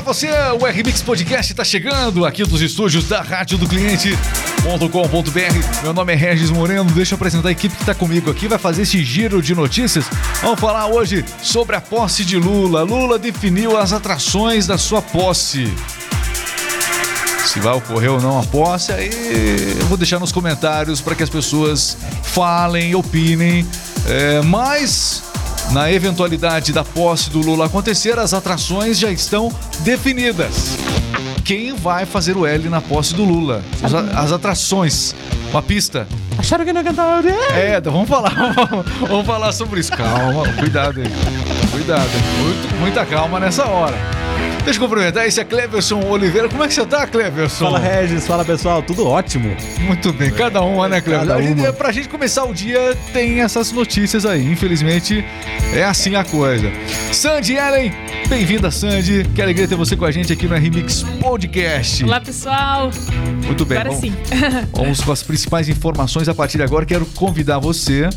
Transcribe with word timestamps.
Olá 0.00 0.14
você, 0.14 0.30
o 0.58 0.64
RMix 0.64 1.02
Podcast 1.02 1.52
está 1.52 1.62
chegando 1.62 2.24
aqui 2.24 2.42
dos 2.42 2.62
estúdios 2.62 3.06
da 3.06 3.20
Rádio 3.20 3.58
do 3.58 3.68
Cliente.com.br. 3.68 5.82
Meu 5.82 5.92
nome 5.92 6.14
é 6.14 6.16
Regis 6.16 6.48
Moreno, 6.48 6.90
deixa 6.90 7.12
eu 7.12 7.16
apresentar 7.16 7.50
a 7.50 7.52
equipe 7.52 7.76
que 7.76 7.82
está 7.82 7.94
comigo 7.94 8.30
aqui, 8.30 8.48
vai 8.48 8.58
fazer 8.58 8.82
esse 8.82 9.04
giro 9.04 9.42
de 9.42 9.54
notícias. 9.54 10.06
Vamos 10.40 10.58
falar 10.58 10.86
hoje 10.86 11.22
sobre 11.42 11.76
a 11.76 11.82
posse 11.82 12.24
de 12.24 12.38
Lula. 12.38 12.82
Lula 12.82 13.18
definiu 13.18 13.76
as 13.76 13.92
atrações 13.92 14.66
da 14.66 14.78
sua 14.78 15.02
posse. 15.02 15.70
Se 17.44 17.60
vai 17.60 17.74
ocorrer 17.74 18.10
ou 18.10 18.22
não 18.22 18.40
a 18.40 18.42
posse, 18.42 18.92
aí 18.92 19.10
eu 19.78 19.86
vou 19.86 19.98
deixar 19.98 20.18
nos 20.18 20.32
comentários 20.32 21.02
para 21.02 21.14
que 21.14 21.22
as 21.22 21.30
pessoas 21.30 21.98
falem, 22.22 22.94
opinem. 22.94 23.66
É, 24.06 24.40
mas 24.40 25.29
na 25.72 25.90
eventualidade 25.90 26.72
da 26.72 26.84
posse 26.84 27.30
do 27.30 27.38
Lula 27.38 27.66
acontecer, 27.66 28.18
as 28.18 28.34
atrações 28.34 28.98
já 28.98 29.10
estão 29.10 29.52
definidas. 29.80 30.76
Quem 31.44 31.74
vai 31.74 32.04
fazer 32.04 32.36
o 32.36 32.46
L 32.46 32.68
na 32.68 32.80
posse 32.80 33.14
do 33.14 33.24
Lula? 33.24 33.62
As, 33.82 33.94
as 33.94 34.32
atrações. 34.32 35.14
Uma 35.50 35.62
pista. 35.62 36.06
Acharam 36.38 36.64
que 36.64 36.72
não 36.72 36.80
ia 36.80 36.84
cantar? 36.84 37.24
É, 37.24 37.76
então 37.78 37.92
vamos 37.92 38.08
falar. 38.08 38.32
vamos 39.00 39.26
falar 39.26 39.52
sobre 39.52 39.80
isso. 39.80 39.92
Calma, 39.92 40.44
cuidado 40.58 41.00
aí. 41.00 41.10
Cuidado. 41.70 42.10
Muito, 42.42 42.80
muita 42.80 43.04
calma 43.04 43.40
nessa 43.40 43.66
hora. 43.66 44.19
Deixa 44.64 44.78
eu 44.78 44.86
cumprimentar, 44.88 45.26
esse 45.26 45.40
é 45.40 45.44
Cleverson 45.44 46.00
Oliveira. 46.06 46.48
Como 46.48 46.62
é 46.62 46.68
que 46.68 46.74
você 46.74 46.84
tá, 46.86 47.06
Cleverson? 47.06 47.64
Fala, 47.64 47.78
Regis. 47.78 48.26
Fala, 48.26 48.44
pessoal. 48.44 48.82
Tudo 48.82 49.06
ótimo. 49.06 49.56
Muito 49.80 50.12
bem, 50.12 50.30
cada 50.30 50.60
uma, 50.62 50.88
né, 50.88 51.00
Cleverson? 51.00 51.26
Cada 51.28 51.40
A 51.40 51.42
gente- 51.42 51.60
uma. 51.60 51.72
pra 51.72 51.90
gente 51.90 52.08
começar 52.08 52.44
o 52.44 52.52
dia, 52.52 52.96
tem 53.12 53.40
essas 53.40 53.72
notícias 53.72 54.24
aí. 54.26 54.44
Infelizmente, 54.44 55.24
é 55.74 55.82
assim 55.82 56.14
a 56.14 56.22
coisa. 56.24 56.70
Sandy 57.10 57.54
Ellen, 57.54 57.92
bem-vinda, 58.28 58.70
Sandy. 58.70 59.24
Que 59.34 59.40
alegria 59.42 59.66
ter 59.66 59.74
você 59.76 59.96
com 59.96 60.04
a 60.04 60.10
gente 60.10 60.32
aqui 60.32 60.46
no 60.46 60.54
Remix 60.54 61.02
Podcast. 61.20 62.04
Olá, 62.04 62.20
pessoal. 62.20 62.90
Muito 63.44 63.64
bem, 63.64 63.78
Agora 63.78 63.96
vamos, 63.96 64.00
sim. 64.04 64.14
vamos 64.72 65.00
com 65.00 65.10
as 65.10 65.22
principais 65.22 65.68
informações 65.68 66.28
a 66.28 66.34
partir 66.34 66.58
de 66.58 66.62
agora. 66.64 66.84
Quero 66.84 67.06
convidar 67.06 67.58
você 67.58 68.08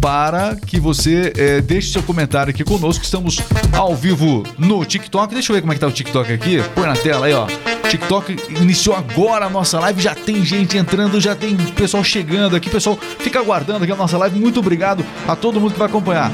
para 0.00 0.56
que 0.56 0.80
você 0.80 1.32
eh, 1.36 1.60
deixe 1.60 1.92
seu 1.92 2.02
comentário 2.02 2.50
aqui 2.50 2.64
conosco. 2.64 3.04
Estamos 3.04 3.40
ao 3.72 3.94
vivo 3.94 4.42
no 4.58 4.84
TikTok. 4.84 5.34
Deixa 5.34 5.52
eu 5.52 5.54
ver 5.54 5.60
como 5.60 5.72
é 5.72 5.74
que 5.74 5.80
tá 5.80 5.86
o 5.86 5.92
TikTok 5.92 6.32
aqui. 6.32 6.62
Põe 6.74 6.86
na 6.86 6.96
tela 6.96 7.26
aí, 7.26 7.34
ó. 7.34 7.46
TikTok 7.88 8.36
iniciou 8.60 8.96
agora 8.96 9.46
a 9.46 9.50
nossa 9.50 9.78
live. 9.80 10.00
Já 10.00 10.14
tem 10.14 10.44
gente 10.44 10.78
entrando, 10.78 11.20
já 11.20 11.34
tem 11.34 11.56
pessoal 11.56 12.02
chegando 12.02 12.56
aqui. 12.56 12.70
Pessoal, 12.70 12.98
fica 13.18 13.38
aguardando 13.38 13.84
aqui 13.84 13.92
a 13.92 13.96
nossa 13.96 14.16
live. 14.16 14.38
Muito 14.38 14.60
obrigado 14.60 15.04
a 15.28 15.36
todo 15.36 15.60
mundo 15.60 15.72
que 15.72 15.78
vai 15.78 15.88
acompanhar. 15.88 16.30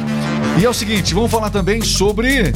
E 0.61 0.64
é 0.64 0.69
o 0.69 0.75
seguinte, 0.75 1.12
vamos 1.12 1.30
falar 1.30 1.51
também 1.51 1.83
sobre 1.83 2.53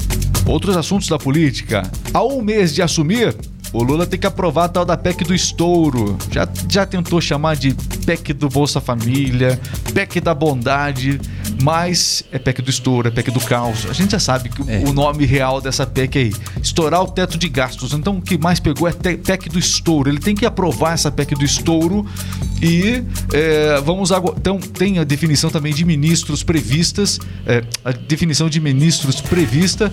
outros 0.47 0.77
assuntos 0.77 1.08
da 1.08 1.19
política. 1.19 1.83
Há 2.14 2.22
um 2.22 2.41
mês 2.41 2.74
de 2.74 2.83
assumir, 2.83 3.34
o 3.72 3.82
Lula 3.82 4.06
tem 4.06 4.18
que 4.18 4.26
aprovar 4.26 4.64
a 4.64 4.68
tal 4.68 4.84
da 4.84 4.96
PEC 4.96 5.24
do 5.24 5.34
estouro. 5.34 6.16
Já, 6.30 6.48
já 6.68 6.84
tentou 6.86 7.20
chamar 7.20 7.56
de 7.56 7.74
PEC 8.04 8.32
do 8.32 8.48
Bolsa 8.48 8.80
Família, 8.80 9.60
PEC 9.94 10.20
da 10.20 10.34
bondade, 10.34 11.20
mas 11.62 12.24
é 12.32 12.38
PEC 12.38 12.62
do 12.62 12.70
estouro, 12.70 13.08
é 13.08 13.10
PEC 13.10 13.30
do 13.30 13.40
caos. 13.40 13.86
A 13.88 13.92
gente 13.92 14.10
já 14.12 14.18
sabe 14.18 14.48
que 14.48 14.62
o- 14.62 14.68
É. 14.70 14.82
o 14.86 14.92
nome 14.92 15.24
real 15.24 15.60
dessa 15.60 15.86
PEC 15.86 16.18
aí. 16.18 16.32
Estourar 16.62 17.02
o 17.02 17.08
teto 17.08 17.38
de 17.38 17.48
gastos. 17.48 17.92
Então 17.92 18.16
o 18.18 18.22
que 18.22 18.36
mais 18.36 18.58
pegou 18.58 18.88
é 18.88 18.92
PEC 18.92 19.48
do 19.48 19.58
estouro. 19.58 20.08
Ele 20.10 20.18
tem 20.20 20.34
que 20.34 20.44
aprovar 20.44 20.94
essa 20.94 21.10
PEC 21.10 21.34
do 21.36 21.44
estouro 21.44 22.05
e 22.62 23.03
é, 23.33 23.80
vamos 23.80 24.12
agora. 24.12 24.36
Então 24.39 24.58
tem 24.58 24.98
a 24.98 25.05
definição 25.05 25.50
também 25.50 25.72
de 25.72 25.84
ministros 25.84 26.42
previstas, 26.42 27.19
é, 27.47 27.62
a 27.84 27.92
definição 27.92 28.48
de 28.48 28.61
ministros 28.61 29.20
prevista 29.20 29.92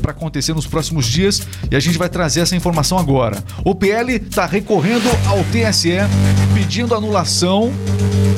para 0.00 0.12
acontecer 0.12 0.54
nos 0.54 0.66
próximos 0.66 1.06
dias 1.06 1.46
e 1.70 1.76
a 1.76 1.80
gente 1.80 1.98
vai 1.98 2.08
trazer 2.08 2.40
essa 2.40 2.56
informação 2.56 2.98
agora. 2.98 3.42
O 3.64 3.74
PL 3.74 4.14
está 4.14 4.46
recorrendo 4.46 5.08
ao 5.26 5.44
TSE 5.44 5.96
pedindo 6.54 6.94
anulação 6.94 7.72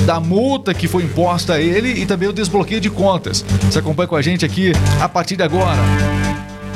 da 0.05 0.19
multa 0.19 0.75
que 0.75 0.89
foi 0.89 1.05
imposta 1.05 1.55
a 1.55 1.61
ele 1.61 1.91
e 2.01 2.07
também 2.07 2.29
o 2.29 2.33
desbloqueio 2.33 2.81
de 2.81 2.91
contas. 2.91 3.45
Você 3.63 3.79
acompanha 3.79 4.09
com 4.09 4.17
a 4.17 4.23
gente 4.23 4.45
aqui 4.45 4.73
a 5.01 5.09
partir 5.09 5.37
de 5.37 5.43
agora. 5.43 6.28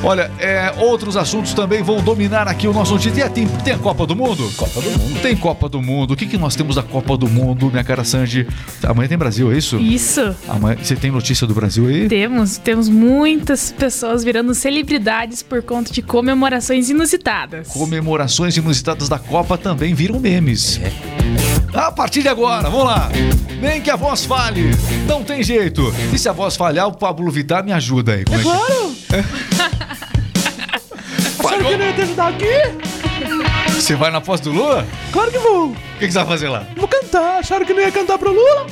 Olha, 0.05 0.31
é, 0.41 0.75
outros 0.79 1.17
assuntos 1.17 1.55
também 1.55 1.81
vão 1.83 2.03
dominar 2.03 2.49
aqui 2.49 2.67
o 2.67 2.73
nosso 2.73 2.93
notícia. 2.95 3.31
Tem, 3.31 3.47
tem 3.47 3.75
a 3.75 3.79
Copa 3.79 4.05
do 4.05 4.17
Mundo? 4.17 4.51
Copa 4.57 4.81
do 4.81 4.91
Mundo. 4.91 5.21
Tem 5.23 5.37
Copa 5.37 5.69
do 5.69 5.81
Mundo. 5.81 6.15
O 6.15 6.17
que, 6.17 6.27
que 6.27 6.37
nós 6.37 6.57
temos 6.57 6.75
da 6.75 6.83
Copa 6.83 7.17
do 7.17 7.29
Mundo, 7.29 7.71
minha 7.71 7.85
cara 7.85 8.03
Sandy? 8.03 8.47
Amanhã 8.83 9.09
tem 9.09 9.17
Brasil, 9.17 9.53
é 9.53 9.57
isso? 9.57 9.79
Isso. 9.79 10.35
Amanhã, 10.49 10.77
você 10.83 10.97
tem 10.97 11.11
notícia 11.13 11.47
do 11.47 11.55
Brasil 11.55 11.87
aí? 11.87 12.09
Temos, 12.09 12.59
temos 12.59 12.89
muitas 12.89 13.71
pessoas 13.71 14.25
virando 14.25 14.55
celebridades 14.55 15.41
por 15.43 15.63
conta 15.63 15.93
de 15.93 16.03
comemorações 16.03 16.91
inusitadas. 16.91 17.69
Comemorações 17.69 18.57
inusitadas 18.57 19.09
da 19.09 19.21
Copa 19.21 19.57
também 19.57 19.95
viram 19.95 20.19
memes. 20.19 20.81
A 21.73 21.93
partir 21.93 22.23
de 22.23 22.29
agora, 22.29 22.69
vamos 22.69 22.87
lá. 22.87 23.09
Nem 23.61 23.81
que 23.81 23.89
a 23.91 23.97
voz 23.97 24.25
falhe. 24.25 24.71
Não 25.07 25.23
tem 25.23 25.43
jeito. 25.45 25.95
E 26.13 26.19
se 26.19 26.29
a 26.29 26.33
voz 26.33 26.57
falhar, 26.57 26.89
o 26.89 26.93
Pablo 26.93 27.31
Vittar 27.31 27.65
me 27.65 27.73
ajuda 27.73 28.15
aí. 28.15 28.25
Como 28.25 28.37
é 28.37 28.43
que- 28.43 28.45
Claro! 28.45 28.93
Que 29.09 29.62
aqui? 32.00 33.72
Você 33.75 33.94
vai 33.94 34.10
na 34.10 34.20
posse 34.20 34.42
do 34.42 34.53
Lula? 34.53 34.86
Claro 35.12 35.30
que 35.30 35.38
vou. 35.38 35.69
O 35.69 35.76
que, 35.98 36.06
que 36.06 36.12
você 36.12 36.19
vai 36.19 36.26
fazer 36.26 36.48
lá? 36.48 36.66
Vou 36.76 36.88
cantar. 36.88 37.38
Acharam 37.38 37.66
que 37.66 37.72
não 37.75 37.80
ia 37.80 37.92
cantar 37.92 38.19
pro 38.19 38.32
Lula? 38.32 38.66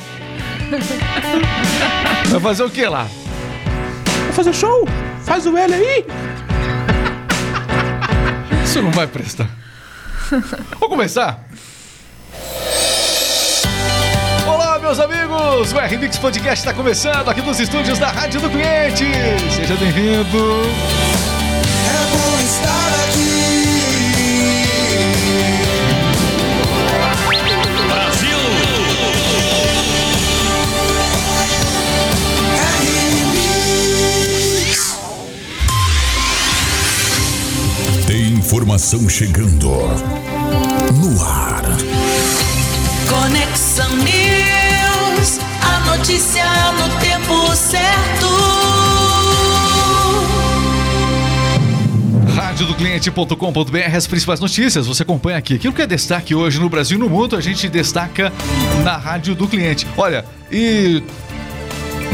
Vai 2.29 2.39
fazer 2.39 2.63
o 2.63 2.69
que 2.69 2.85
lá? 2.85 3.07
Vou 4.25 4.33
fazer 4.33 4.53
show. 4.53 4.87
Faz 5.23 5.45
o 5.45 5.55
L 5.55 5.73
aí. 5.73 6.05
Isso 8.63 8.81
não 8.81 8.91
vai 8.91 9.05
prestar. 9.05 9.49
Vamos 10.29 10.87
começar? 10.87 11.45
Olá, 14.47 14.79
meus 14.79 14.99
amigos! 14.99 15.73
O 15.73 15.77
RMix 15.77 16.17
Podcast 16.17 16.65
está 16.65 16.73
começando 16.73 17.29
aqui 17.29 17.41
nos 17.41 17.59
estúdios 17.59 17.99
da 17.99 18.07
Rádio 18.07 18.41
do 18.41 18.49
Cliente. 18.49 19.05
Seja 19.53 19.75
bem-vindo. 19.75 21.10
Informação 38.91 39.07
chegando 39.07 39.69
no 39.69 41.23
ar. 41.23 41.63
Conexão 43.07 43.95
News, 43.95 45.39
a 45.61 45.79
notícia 45.95 46.43
no 46.73 46.99
tempo 46.99 47.55
certo. 47.55 48.27
Radiodocliente.com.br, 52.35 53.95
as 53.95 54.07
principais 54.07 54.39
notícias, 54.41 54.85
você 54.85 55.03
acompanha 55.03 55.37
aqui. 55.37 55.55
Aquilo 55.55 55.73
que 55.73 55.81
é 55.81 55.87
destaque 55.87 56.35
hoje 56.35 56.59
no 56.59 56.69
Brasil 56.69 56.97
e 56.97 56.99
no 56.99 57.09
mundo, 57.09 57.37
a 57.37 57.41
gente 57.41 57.69
destaca 57.69 58.31
na 58.83 58.97
Rádio 58.97 59.35
do 59.35 59.47
Cliente. 59.47 59.87
Olha, 59.95 60.25
e 60.51 61.01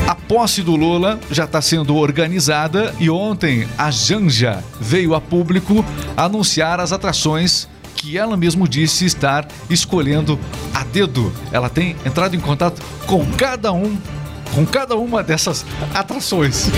a 0.07 0.15
posse 0.15 0.63
do 0.63 0.73
Lula 0.73 1.19
já 1.29 1.43
está 1.43 1.61
sendo 1.61 1.97
organizada 1.97 2.95
e 2.97 3.09
ontem 3.09 3.67
a 3.77 3.91
Janja 3.91 4.63
veio 4.79 5.13
a 5.13 5.19
público 5.19 5.83
anunciar 6.15 6.79
as 6.79 6.93
atrações 6.93 7.67
que 7.93 8.17
ela 8.17 8.37
mesmo 8.37 8.67
disse 8.67 9.05
estar 9.05 9.45
escolhendo 9.69 10.39
a 10.73 10.85
dedo. 10.85 11.33
Ela 11.51 11.69
tem 11.69 11.95
entrado 12.05 12.35
em 12.35 12.39
contato 12.39 12.81
com 13.05 13.25
cada 13.33 13.73
um, 13.73 13.97
com 14.55 14.65
cada 14.65 14.95
uma 14.95 15.21
dessas 15.21 15.65
atrações. 15.93 16.69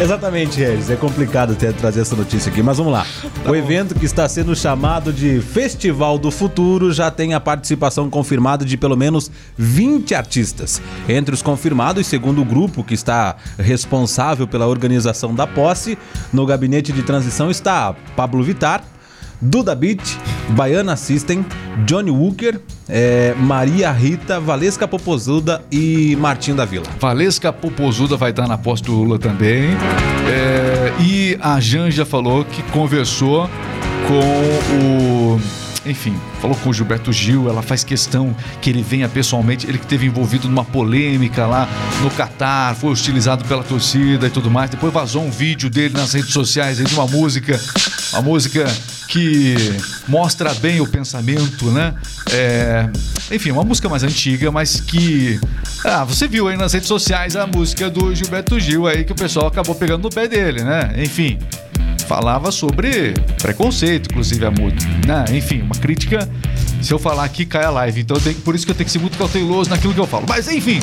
Exatamente, 0.00 0.58
Regis. 0.58 0.90
É 0.90 0.96
complicado 0.96 1.54
ter, 1.54 1.72
trazer 1.74 2.00
essa 2.00 2.16
notícia 2.16 2.50
aqui, 2.50 2.62
mas 2.62 2.78
vamos 2.78 2.92
lá. 2.92 3.06
o 3.46 3.54
evento 3.54 3.94
que 3.94 4.04
está 4.04 4.28
sendo 4.28 4.54
chamado 4.54 5.12
de 5.12 5.40
Festival 5.40 6.18
do 6.18 6.30
Futuro 6.30 6.92
já 6.92 7.10
tem 7.10 7.34
a 7.34 7.40
participação 7.40 8.10
confirmada 8.10 8.64
de 8.64 8.76
pelo 8.76 8.96
menos 8.96 9.30
20 9.56 10.14
artistas. 10.14 10.80
Entre 11.08 11.34
os 11.34 11.42
confirmados, 11.42 12.06
segundo 12.06 12.42
o 12.42 12.44
grupo 12.44 12.82
que 12.82 12.94
está 12.94 13.36
responsável 13.58 14.46
pela 14.46 14.66
organização 14.66 15.34
da 15.34 15.46
posse, 15.46 15.96
no 16.32 16.46
gabinete 16.46 16.92
de 16.92 17.02
transição 17.02 17.50
está 17.50 17.94
Pablo 18.16 18.42
Vittar, 18.42 18.82
Duda 19.42 19.74
Beat, 19.74 20.00
Baiana 20.50 20.96
System, 20.96 21.44
Johnny 21.84 22.10
Walker, 22.10 22.60
eh, 22.88 23.34
Maria 23.36 23.90
Rita, 23.90 24.38
Valesca 24.38 24.86
Popozuda 24.86 25.64
e 25.70 26.16
Martim 26.16 26.54
da 26.54 26.64
Vila. 26.64 26.86
Valesca 27.00 27.52
Popozuda 27.52 28.16
vai 28.16 28.30
estar 28.30 28.46
na 28.46 28.56
posse 28.56 28.84
do 28.84 28.92
Lula 28.92 29.18
também. 29.18 29.70
É, 30.28 30.92
e 31.00 31.36
a 31.40 31.58
Janja 31.58 32.06
falou 32.06 32.44
que 32.44 32.62
conversou 32.70 33.50
com 34.06 35.36
o 35.36 35.40
enfim, 35.84 36.16
falou 36.40 36.56
com 36.56 36.70
o 36.70 36.72
Gilberto 36.72 37.12
Gil, 37.12 37.48
ela 37.48 37.60
faz 37.60 37.82
questão 37.82 38.36
que 38.60 38.70
ele 38.70 38.82
venha 38.82 39.08
pessoalmente, 39.08 39.66
ele 39.66 39.78
que 39.78 39.86
teve 39.86 40.06
envolvido 40.06 40.48
numa 40.48 40.64
polêmica 40.64 41.44
lá 41.44 41.68
no 42.00 42.10
Catar, 42.10 42.76
foi 42.76 42.90
hostilizado 42.90 43.44
pela 43.44 43.64
torcida 43.64 44.28
e 44.28 44.30
tudo 44.30 44.48
mais. 44.48 44.70
Depois 44.70 44.92
vazou 44.92 45.24
um 45.24 45.30
vídeo 45.30 45.68
dele 45.68 45.94
nas 45.94 46.12
redes 46.12 46.32
sociais 46.32 46.78
aí 46.78 46.86
de 46.86 46.94
uma 46.94 47.06
música, 47.06 47.60
uma 48.12 48.22
música 48.22 48.64
que 49.12 49.54
mostra 50.08 50.54
bem 50.54 50.80
o 50.80 50.86
pensamento, 50.86 51.70
né? 51.70 51.94
É, 52.32 52.88
enfim, 53.30 53.50
uma 53.50 53.62
música 53.62 53.86
mais 53.86 54.02
antiga, 54.02 54.50
mas 54.50 54.80
que. 54.80 55.38
Ah, 55.84 56.02
você 56.02 56.26
viu 56.26 56.48
aí 56.48 56.56
nas 56.56 56.72
redes 56.72 56.88
sociais 56.88 57.36
a 57.36 57.46
música 57.46 57.90
do 57.90 58.14
Gilberto 58.14 58.58
Gil 58.58 58.86
aí 58.86 59.04
que 59.04 59.12
o 59.12 59.14
pessoal 59.14 59.48
acabou 59.48 59.74
pegando 59.74 60.04
no 60.04 60.08
pé 60.08 60.26
dele, 60.26 60.62
né? 60.62 60.94
Enfim, 60.96 61.38
falava 62.08 62.50
sobre 62.50 63.12
preconceito, 63.42 64.08
inclusive 64.10 64.46
a 64.46 64.50
música, 64.50 64.88
né? 65.06 65.26
Enfim, 65.36 65.60
uma 65.60 65.74
crítica. 65.74 66.26
Se 66.80 66.90
eu 66.90 66.98
falar 66.98 67.24
aqui, 67.24 67.44
cai 67.44 67.64
a 67.64 67.70
live. 67.70 68.00
Então, 68.00 68.16
por 68.42 68.54
isso 68.54 68.64
que 68.64 68.72
eu 68.72 68.74
tenho 68.74 68.86
que 68.86 68.92
ser 68.92 68.98
muito 68.98 69.18
cauteloso 69.18 69.68
naquilo 69.68 69.92
que 69.92 70.00
eu 70.00 70.06
falo. 70.06 70.24
Mas, 70.26 70.48
enfim, 70.48 70.80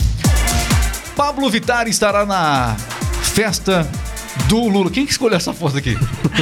Pablo 1.16 1.50
Vittar 1.50 1.88
estará 1.88 2.28
na 2.28 2.76
festa 3.24 3.90
do 4.47 4.68
Lula. 4.68 4.89
Quem 4.89 5.06
que 5.06 5.12
escolheu 5.12 5.38
essa 5.38 5.53
foto 5.53 5.77
aqui? 5.77 5.97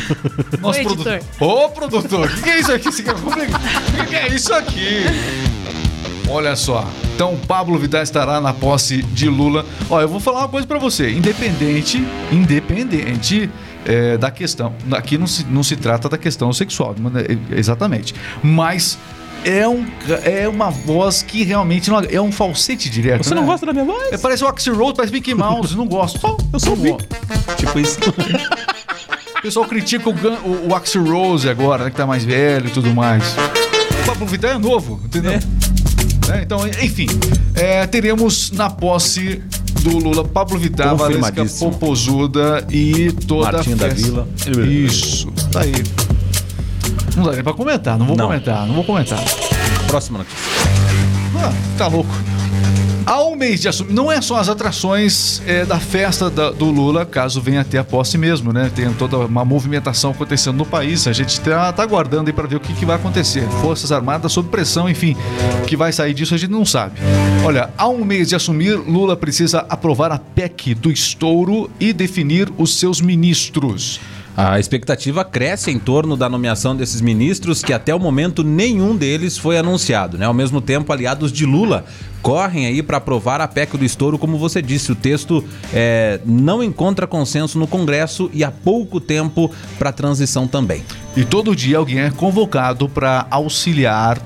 Nosso 0.59 0.79
O 0.79 0.83
produtor. 0.83 1.19
Ô, 1.39 1.69
produtor, 1.69 2.25
o 2.25 2.29
que, 2.35 2.41
que 2.41 2.49
é 2.49 2.59
isso 2.59 2.71
aqui? 2.71 3.03
Cara- 3.03 3.17
O 3.17 3.95
que, 3.97 4.05
que 4.07 4.15
é 4.15 4.27
isso 4.33 4.53
aqui? 4.53 5.03
Olha 6.29 6.55
só. 6.55 6.85
Então, 7.15 7.38
Pablo 7.47 7.77
Vittar 7.79 8.03
estará 8.03 8.39
na 8.41 8.53
posse 8.53 9.01
de 9.01 9.29
Lula. 9.29 9.65
Ó, 9.89 10.01
eu 10.01 10.07
vou 10.07 10.19
falar 10.19 10.39
uma 10.39 10.49
coisa 10.49 10.67
pra 10.67 10.77
você. 10.77 11.09
Independente, 11.11 12.05
independente 12.31 13.49
é, 13.85 14.17
da 14.17 14.29
questão. 14.29 14.73
Aqui 14.91 15.17
não 15.17 15.25
se, 15.27 15.45
não 15.45 15.63
se 15.63 15.75
trata 15.77 16.09
da 16.09 16.17
questão 16.17 16.51
sexual, 16.51 16.93
maneira- 17.00 17.38
exatamente. 17.51 18.13
Mas 18.43 18.97
é, 19.44 19.68
um, 19.68 19.86
é 20.24 20.48
uma 20.48 20.69
voz 20.69 21.22
que 21.22 21.44
realmente 21.44 21.89
não, 21.89 22.00
é 22.00 22.22
um 22.22 22.31
falsete 22.31 22.89
direto. 22.89 23.24
Você 23.24 23.34
não 23.34 23.42
né? 23.44 23.48
gosta 23.48 23.66
da 23.66 23.74
minha 23.74 23.86
voz? 23.86 24.12
É, 24.12 24.18
parece 24.18 24.44
o 24.44 24.48
Axel 24.48 24.75
Rose, 24.75 24.94
parece 24.95 25.13
Mickey 25.13 25.34
Mouse, 25.34 25.75
não 25.75 25.88
gosto. 25.88 26.38
eu 26.51 26.60
sou 26.60 26.75
Não 26.75 26.92
gosto. 26.92 27.07
Tipo 27.57 27.80
isso. 27.80 27.98
O 29.38 29.42
pessoal 29.42 29.66
critica 29.68 30.10
o, 30.10 30.13
Gun- 30.13 30.38
o, 30.44 30.69
o 30.69 30.75
Axel 30.75 31.04
Rose 31.06 31.48
agora, 31.50 31.86
né, 31.86 31.89
que 31.89 31.95
tá 31.95 32.06
mais 32.06 32.24
velho 32.25 32.68
e 32.68 32.72
tudo 32.72 32.94
mais. 32.94 33.24
O 34.04 34.06
Pablo 34.06 34.25
Vittar 34.25 34.51
é 34.56 34.57
novo, 34.57 35.00
entendeu? 35.06 35.34
É, 36.34 36.42
então, 36.42 36.68
enfim, 36.68 37.07
é, 37.56 37.86
teremos 37.88 38.51
na 38.51 38.69
posse 38.69 39.42
do 39.81 39.98
Lula 40.00 40.25
Pablo 40.25 40.57
Vittar, 40.57 40.95
Valesca. 40.95 41.45
Popozuda 41.60 42.66
e 42.69 43.12
toda 43.12 43.51
Martinho 43.54 43.75
a 43.75 43.80
da 43.80 43.89
festa. 43.89 44.28
Vila. 44.45 44.68
Isso, 44.68 45.31
tá 45.51 45.62
aí. 45.62 45.74
Não 47.17 47.23
dá 47.23 47.31
nem 47.33 47.43
pra 47.43 47.53
comentar, 47.53 47.97
não 47.97 48.05
vou 48.05 48.15
Não. 48.15 48.27
comentar, 48.27 48.65
não 48.67 48.75
vou 48.75 48.83
comentar. 48.83 49.19
Próxima 49.87 50.19
notícia. 50.19 50.37
Ah, 51.35 51.51
tá 51.77 51.87
louco. 51.87 52.09
Há 53.05 53.23
um 53.23 53.35
mês 53.37 53.61
de 53.61 53.69
assumir. 53.69 53.93
Não 53.93 54.11
é 54.11 54.19
só 54.21 54.35
as 54.35 54.49
atrações 54.49 55.41
é, 55.47 55.63
da 55.65 55.79
festa 55.79 56.29
da- 56.29 56.51
do 56.51 56.65
Lula, 56.65 57.05
caso 57.05 57.39
venha 57.41 57.61
até 57.61 57.77
a 57.77 57.83
posse 57.83 58.17
mesmo, 58.17 58.51
né? 58.51 58.69
Tem 58.75 58.91
toda 58.93 59.17
uma 59.19 59.45
movimentação 59.45 60.11
acontecendo 60.11 60.57
no 60.57 60.65
país. 60.65 61.07
A 61.07 61.13
gente 61.13 61.39
tá, 61.39 61.71
tá 61.71 61.83
aguardando 61.83 62.29
aí 62.29 62.33
para 62.33 62.45
ver 62.47 62.57
o 62.57 62.59
que, 62.59 62.73
que 62.73 62.85
vai 62.85 62.97
acontecer. 62.97 63.47
Forças 63.61 63.93
Armadas 63.93 64.33
sob 64.33 64.49
pressão, 64.49 64.89
enfim. 64.89 65.15
O 65.63 65.65
que 65.65 65.77
vai 65.77 65.93
sair 65.93 66.13
disso 66.13 66.35
a 66.35 66.37
gente 66.37 66.51
não 66.51 66.65
sabe. 66.65 66.99
Olha, 67.45 67.69
há 67.77 67.87
um 67.87 68.03
mês 68.03 68.27
de 68.27 68.35
assumir, 68.35 68.73
Lula 68.75 69.15
precisa 69.15 69.65
aprovar 69.69 70.11
a 70.11 70.19
PEC 70.19 70.75
do 70.75 70.91
estouro 70.91 71.69
e 71.79 71.93
definir 71.93 72.51
os 72.57 72.77
seus 72.77 72.99
ministros. 72.99 74.01
A 74.38 74.60
expectativa 74.60 75.25
cresce 75.25 75.72
em 75.72 75.80
torno 75.80 76.16
da 76.16 76.30
nomeação 76.30 76.75
desses 76.75 77.01
ministros, 77.01 77.63
que 77.63 77.74
até 77.74 77.95
o 77.95 78.00
momento 78.00 78.44
nenhum 78.44 78.95
deles 78.95 79.36
foi 79.36 79.57
anunciado. 79.57 80.16
Né? 80.16 80.28
Ao 80.28 80.34
mesmo 80.34 80.62
tempo, 80.62 80.94
aliados 80.94 81.31
de 81.31 81.44
Lula 81.44 81.86
correm 82.22 82.68
aí 82.68 82.84
para 82.84 82.98
aprovar 82.98 83.42
a 83.42 83.48
PEC 83.48 83.75
do 83.75 83.84
estouro, 83.84 84.19
como 84.19 84.38
você 84.38 84.62
disse. 84.62 84.92
O 84.92 84.95
texto 84.95 85.44
é, 85.74 86.19
não 86.24 86.62
encontra 86.62 87.07
consenso 87.07 87.57
no 87.57 87.66
Congresso 87.66 88.30
e 88.31 88.44
há 88.44 88.51
pouco 88.51 89.00
tempo 89.00 89.50
para 89.80 89.92
transição 89.92 90.48
também. 90.48 90.84
E 91.16 91.25
todo 91.25 91.56
dia 91.56 91.80
alguém 91.80 92.01
é 92.01 92.12
convocado 92.12 92.88
para 92.88 93.25
auxiliar 93.31 94.22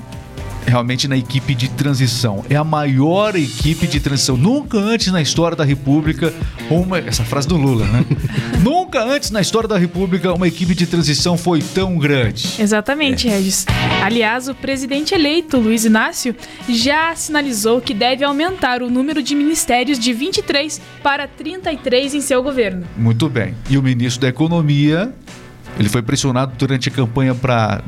realmente 0.65 1.07
na 1.07 1.17
equipe 1.17 1.53
de 1.53 1.69
transição. 1.69 2.43
É 2.49 2.55
a 2.55 2.63
maior 2.63 3.35
equipe 3.35 3.87
de 3.87 3.99
transição. 3.99 4.37
Nunca 4.37 4.77
antes 4.77 5.11
na 5.11 5.21
história 5.21 5.55
da 5.55 5.63
República, 5.63 6.33
uma. 6.69 6.99
Essa 6.99 7.23
frase 7.23 7.47
do 7.47 7.57
Lula, 7.57 7.85
né? 7.85 8.05
Nunca 8.63 9.03
antes 9.03 9.31
na 9.31 9.41
história 9.41 9.67
da 9.67 9.77
República 9.77 10.33
uma 10.33 10.47
equipe 10.47 10.75
de 10.75 10.85
transição 10.85 11.37
foi 11.37 11.61
tão 11.61 11.97
grande. 11.97 12.55
Exatamente, 12.59 13.27
Regis. 13.27 13.65
Aliás, 14.01 14.47
o 14.47 14.55
presidente 14.55 15.13
eleito, 15.13 15.57
Luiz 15.57 15.85
Inácio, 15.85 16.35
já 16.69 17.15
sinalizou 17.15 17.81
que 17.81 17.93
deve 17.93 18.23
aumentar 18.23 18.81
o 18.81 18.89
número 18.89 19.21
de 19.21 19.35
ministérios 19.35 19.97
de 19.97 20.13
23 20.13 20.81
para 21.03 21.27
33 21.27 22.15
em 22.15 22.21
seu 22.21 22.41
governo. 22.43 22.85
Muito 22.97 23.29
bem. 23.29 23.55
E 23.69 23.77
o 23.77 23.83
ministro 23.83 24.21
da 24.21 24.27
Economia. 24.27 25.13
Ele 25.79 25.89
foi 25.89 26.01
pressionado 26.01 26.53
durante 26.57 26.89
a 26.89 26.91
campanha 26.91 27.33
para 27.33 27.81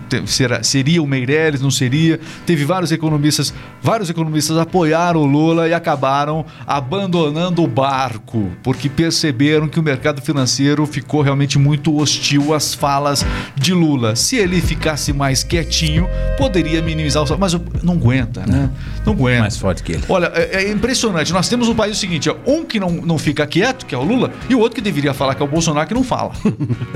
seria 0.61 1.01
o 1.01 1.07
Meirelles, 1.07 1.61
não 1.61 1.71
seria. 1.71 2.19
Teve 2.45 2.65
vários 2.65 2.91
economistas, 2.91 3.53
vários 3.81 4.09
economistas 4.09 4.57
apoiaram 4.57 5.21
o 5.21 5.25
Lula 5.25 5.67
e 5.67 5.73
acabaram 5.73 6.45
abandonando 6.65 7.63
o 7.63 7.67
barco, 7.67 8.51
porque 8.63 8.89
perceberam 8.89 9.67
que 9.67 9.79
o 9.79 9.83
mercado 9.83 10.21
financeiro 10.21 10.85
ficou 10.85 11.21
realmente 11.21 11.59
muito 11.59 11.95
hostil 11.95 12.53
às 12.53 12.73
falas 12.73 13.25
de 13.55 13.73
Lula. 13.73 14.15
Se 14.15 14.37
ele 14.37 14.61
ficasse 14.61 15.11
mais 15.11 15.43
quietinho, 15.43 16.07
poderia 16.37 16.81
minimizar 16.81 17.23
o 17.23 17.33
mas 17.37 17.53
não 17.83 17.93
aguenta, 17.93 18.45
né? 18.45 18.69
Não 19.05 19.13
aguenta. 19.13 19.41
Mais 19.41 19.57
forte 19.57 19.83
que 19.83 19.93
ele. 19.93 20.03
Olha, 20.07 20.31
é, 20.33 20.63
é 20.63 20.71
impressionante. 20.71 21.33
Nós 21.33 21.49
temos 21.49 21.67
no 21.67 21.75
país 21.75 21.97
o 21.97 21.99
seguinte: 21.99 22.29
ó, 22.29 22.35
um 22.45 22.63
que 22.63 22.79
não, 22.79 22.89
não 22.91 23.17
fica 23.17 23.45
quieto, 23.45 23.85
que 23.85 23.93
é 23.93 23.97
o 23.97 24.03
Lula, 24.03 24.31
e 24.49 24.55
o 24.55 24.59
outro 24.59 24.75
que 24.75 24.81
deveria 24.81 25.13
falar, 25.13 25.35
que 25.35 25.41
é 25.41 25.45
o 25.45 25.49
Bolsonaro, 25.49 25.87
que 25.87 25.93
não 25.93 26.03
fala. 26.03 26.31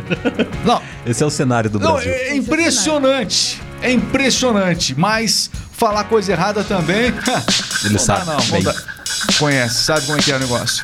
não, 0.66 0.77
Esse 1.06 1.24
é 1.24 1.26
o 1.26 1.30
cenário 1.30 1.70
do 1.70 1.80
não, 1.80 1.94
Brasil. 1.94 2.12
é 2.12 2.36
impressionante. 2.36 3.62
É 3.82 3.92
impressionante. 3.92 4.96
Mas 4.98 5.50
falar 5.72 6.04
coisa 6.06 6.32
errada 6.32 6.64
também. 6.64 7.14
Ele 7.84 7.94
não 7.94 8.00
sabe 8.00 8.26
Dá, 8.26 8.34
não, 8.34 8.40
não 8.40 8.52
bem. 8.52 8.64
dá. 8.64 8.74
Conhece, 9.40 9.84
sabe 9.84 10.06
como 10.06 10.18
é 10.18 10.22
que 10.22 10.32
é 10.32 10.36
o 10.36 10.40
negócio. 10.40 10.84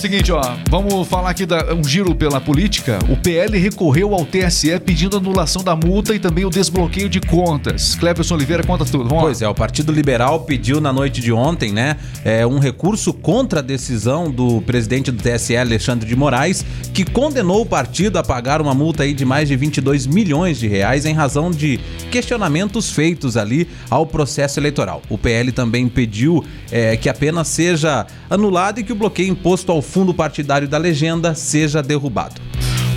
Seguinte, 0.00 0.32
ó, 0.32 0.40
vamos 0.70 1.06
falar 1.08 1.28
aqui 1.28 1.44
da 1.44 1.74
um 1.74 1.84
giro 1.84 2.14
pela 2.14 2.40
política. 2.40 2.98
O 3.10 3.18
PL 3.18 3.58
recorreu 3.58 4.14
ao 4.14 4.24
TSE 4.24 4.80
pedindo 4.80 5.18
anulação 5.18 5.62
da 5.62 5.76
multa 5.76 6.14
e 6.14 6.18
também 6.18 6.46
o 6.46 6.48
desbloqueio 6.48 7.06
de 7.06 7.20
contas. 7.20 7.96
Cleberson 7.96 8.34
Oliveira 8.34 8.62
conta 8.64 8.82
tudo. 8.86 9.04
Vamos 9.10 9.24
Pois 9.24 9.40
lá. 9.42 9.48
é, 9.48 9.50
o 9.50 9.54
Partido 9.54 9.92
Liberal 9.92 10.40
pediu 10.40 10.80
na 10.80 10.90
noite 10.90 11.20
de 11.20 11.30
ontem, 11.30 11.70
né, 11.70 11.98
é, 12.24 12.46
um 12.46 12.58
recurso 12.58 13.12
contra 13.12 13.58
a 13.58 13.62
decisão 13.62 14.30
do 14.30 14.62
presidente 14.62 15.10
do 15.10 15.22
TSE, 15.22 15.54
Alexandre 15.54 16.08
de 16.08 16.16
Moraes, 16.16 16.64
que 16.94 17.04
condenou 17.04 17.60
o 17.60 17.66
partido 17.66 18.18
a 18.18 18.22
pagar 18.22 18.62
uma 18.62 18.72
multa 18.72 19.02
aí 19.02 19.12
de 19.12 19.26
mais 19.26 19.48
de 19.48 19.56
22 19.56 20.06
milhões 20.06 20.58
de 20.58 20.66
reais 20.66 21.04
em 21.04 21.12
razão 21.12 21.50
de 21.50 21.78
questionamentos 22.10 22.90
feitos 22.90 23.36
ali 23.36 23.68
ao 23.90 24.06
processo 24.06 24.58
eleitoral. 24.58 25.02
O 25.10 25.18
PL 25.18 25.52
também 25.52 25.86
pediu 25.90 26.42
é, 26.72 26.96
que 26.96 27.08
a 27.10 27.12
pena 27.14 27.44
seja 27.44 28.06
anulada 28.30 28.80
e 28.80 28.82
que 28.82 28.92
o 28.92 28.96
bloqueio 28.96 29.28
imposto 29.30 29.70
ao 29.70 29.82
fundo 29.90 30.14
partidário 30.14 30.68
da 30.68 30.78
legenda 30.78 31.34
seja 31.34 31.82
derrubado. 31.82 32.40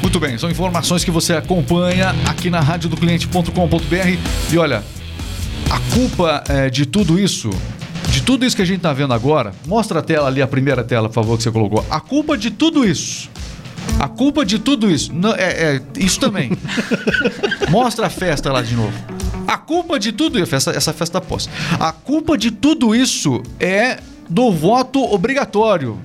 Muito 0.02 0.20
bem, 0.20 0.38
são 0.38 0.50
informações 0.50 1.04
que 1.04 1.10
você 1.10 1.34
acompanha 1.34 2.14
aqui 2.26 2.50
na 2.50 2.60
rádio 2.60 2.90
do 2.90 2.96
cliente.com.br. 2.96 4.52
E 4.52 4.58
olha, 4.58 4.84
a 5.70 5.80
culpa 5.94 6.44
é, 6.48 6.70
de 6.70 6.86
tudo 6.86 7.20
isso, 7.20 7.50
de 8.10 8.22
tudo 8.22 8.46
isso 8.46 8.56
que 8.56 8.62
a 8.62 8.66
gente 8.66 8.82
tá 8.82 8.94
vendo 8.94 9.14
agora, 9.14 9.54
mostra 9.66 10.00
a 10.00 10.02
tela 10.04 10.28
ali, 10.28 10.42
a 10.42 10.48
primeira 10.48 10.84
tela, 10.84 11.10
por 11.10 11.16
favor, 11.16 11.38
que 11.38 11.44
você 11.44 11.52
colocou. 11.52 11.84
A 11.90 12.00
culpa 12.00 12.38
de 12.38 12.52
tudo 12.52 12.86
isso. 12.86 13.30
A 14.00 14.08
culpa 14.08 14.46
de 14.46 14.60
tudo 14.60 14.92
isso. 14.92 15.12
Não, 15.12 15.34
é, 15.34 15.76
é 15.76 15.82
isso 15.98 16.20
também. 16.20 16.52
Mostra 17.70 18.08
a 18.08 18.10
festa 18.10 18.52
lá 18.52 18.62
de 18.62 18.76
novo. 18.76 18.94
A 19.48 19.58
culpa 19.58 20.00
de 20.00 20.12
tudo 20.12 20.40
isso, 20.40 20.56
essa, 20.56 20.72
essa 20.72 20.94
festa 20.94 21.20
pós. 21.20 21.50
A 21.80 21.92
culpa 21.92 22.38
de 22.38 22.52
tudo 22.52 22.96
isso 22.96 23.42
é 23.60 24.00
do 24.30 24.52
voto 24.52 25.04
obrigatório. 25.04 26.00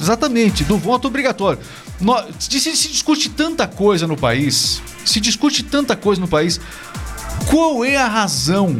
Exatamente, 0.00 0.64
do 0.64 0.76
voto 0.78 1.08
obrigatório. 1.08 1.58
No- 2.00 2.22
se, 2.38 2.60
se 2.60 2.88
discute 2.88 3.28
tanta 3.28 3.66
coisa 3.66 4.06
no 4.06 4.16
país, 4.16 4.80
se 5.04 5.20
discute 5.20 5.62
tanta 5.62 5.94
coisa 5.96 6.20
no 6.20 6.28
país, 6.28 6.60
qual 7.48 7.84
é 7.84 7.96
a 7.96 8.06
razão? 8.08 8.76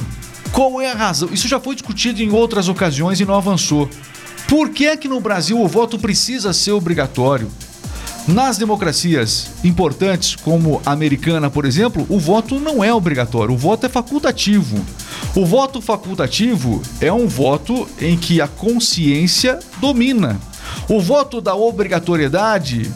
Qual 0.52 0.80
é 0.80 0.90
a 0.90 0.94
razão? 0.94 1.28
Isso 1.32 1.48
já 1.48 1.60
foi 1.60 1.75
discutido 1.75 2.22
em 2.22 2.30
outras 2.30 2.68
ocasiões 2.68 3.20
e 3.20 3.25
não 3.25 3.34
avançou. 3.34 3.88
Por 4.48 4.70
que 4.70 4.86
é 4.86 4.96
que 4.96 5.08
no 5.08 5.20
Brasil 5.20 5.60
o 5.60 5.66
voto 5.68 5.98
precisa 5.98 6.52
ser 6.52 6.72
obrigatório? 6.72 7.50
Nas 8.28 8.58
democracias 8.58 9.50
importantes, 9.62 10.34
como 10.34 10.82
a 10.84 10.90
americana, 10.90 11.48
por 11.48 11.64
exemplo, 11.64 12.04
o 12.08 12.18
voto 12.18 12.58
não 12.58 12.82
é 12.82 12.92
obrigatório, 12.92 13.54
o 13.54 13.56
voto 13.56 13.86
é 13.86 13.88
facultativo. 13.88 14.84
O 15.34 15.46
voto 15.46 15.80
facultativo 15.80 16.82
é 17.00 17.12
um 17.12 17.28
voto 17.28 17.88
em 18.00 18.16
que 18.16 18.40
a 18.40 18.48
consciência 18.48 19.58
domina. 19.80 20.40
O 20.88 21.00
voto 21.00 21.40
da 21.40 21.55
obrigatoriedade 21.55 22.90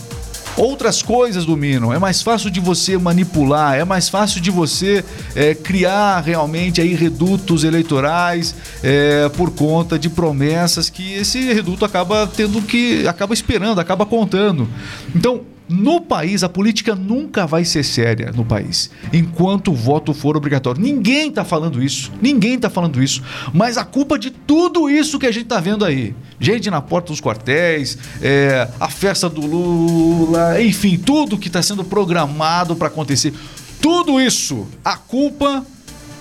Outras 0.56 1.02
coisas 1.02 1.44
dominam. 1.46 1.92
É 1.92 1.98
mais 1.98 2.22
fácil 2.22 2.50
de 2.50 2.60
você 2.60 2.98
manipular, 2.98 3.78
é 3.78 3.84
mais 3.84 4.08
fácil 4.08 4.40
de 4.40 4.50
você 4.50 5.04
é, 5.34 5.54
criar 5.54 6.20
realmente 6.20 6.80
aí 6.80 6.94
redutos 6.94 7.64
eleitorais 7.64 8.54
é, 8.82 9.28
por 9.30 9.52
conta 9.52 9.98
de 9.98 10.10
promessas 10.10 10.90
que 10.90 11.14
esse 11.14 11.52
reduto 11.52 11.84
acaba 11.84 12.26
tendo 12.26 12.60
que. 12.62 13.06
acaba 13.06 13.32
esperando, 13.32 13.80
acaba 13.80 14.04
contando. 14.04 14.68
Então, 15.14 15.42
no 15.70 16.00
país, 16.00 16.42
a 16.42 16.48
política 16.48 16.96
nunca 16.96 17.46
vai 17.46 17.64
ser 17.64 17.84
séria 17.84 18.32
no 18.34 18.44
país, 18.44 18.90
enquanto 19.12 19.70
o 19.70 19.74
voto 19.74 20.12
for 20.12 20.36
obrigatório. 20.36 20.82
Ninguém 20.82 21.28
está 21.28 21.44
falando 21.44 21.80
isso, 21.80 22.10
ninguém 22.20 22.54
está 22.54 22.68
falando 22.68 23.00
isso, 23.00 23.22
mas 23.54 23.78
a 23.78 23.84
culpa 23.84 24.18
de 24.18 24.30
tudo 24.30 24.90
isso 24.90 25.16
que 25.16 25.26
a 25.26 25.30
gente 25.30 25.44
está 25.44 25.60
vendo 25.60 25.84
aí, 25.84 26.14
gente 26.40 26.68
na 26.68 26.80
porta 26.80 27.12
dos 27.12 27.20
quartéis, 27.20 27.96
é, 28.20 28.68
a 28.80 28.88
festa 28.88 29.28
do 29.28 29.42
Lula, 29.42 30.60
enfim, 30.60 30.98
tudo 30.98 31.38
que 31.38 31.46
está 31.46 31.62
sendo 31.62 31.84
programado 31.84 32.74
para 32.74 32.88
acontecer, 32.88 33.32
tudo 33.80 34.20
isso, 34.20 34.66
a 34.84 34.96
culpa 34.96 35.64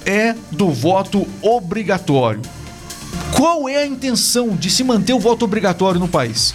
é 0.05 0.35
do 0.51 0.69
voto 0.69 1.27
obrigatório. 1.41 2.41
Qual 3.35 3.67
é 3.67 3.77
a 3.77 3.85
intenção 3.85 4.49
de 4.49 4.69
se 4.69 4.83
manter 4.83 5.13
o 5.13 5.19
voto 5.19 5.43
obrigatório 5.43 5.99
no 5.99 6.07
país? 6.07 6.53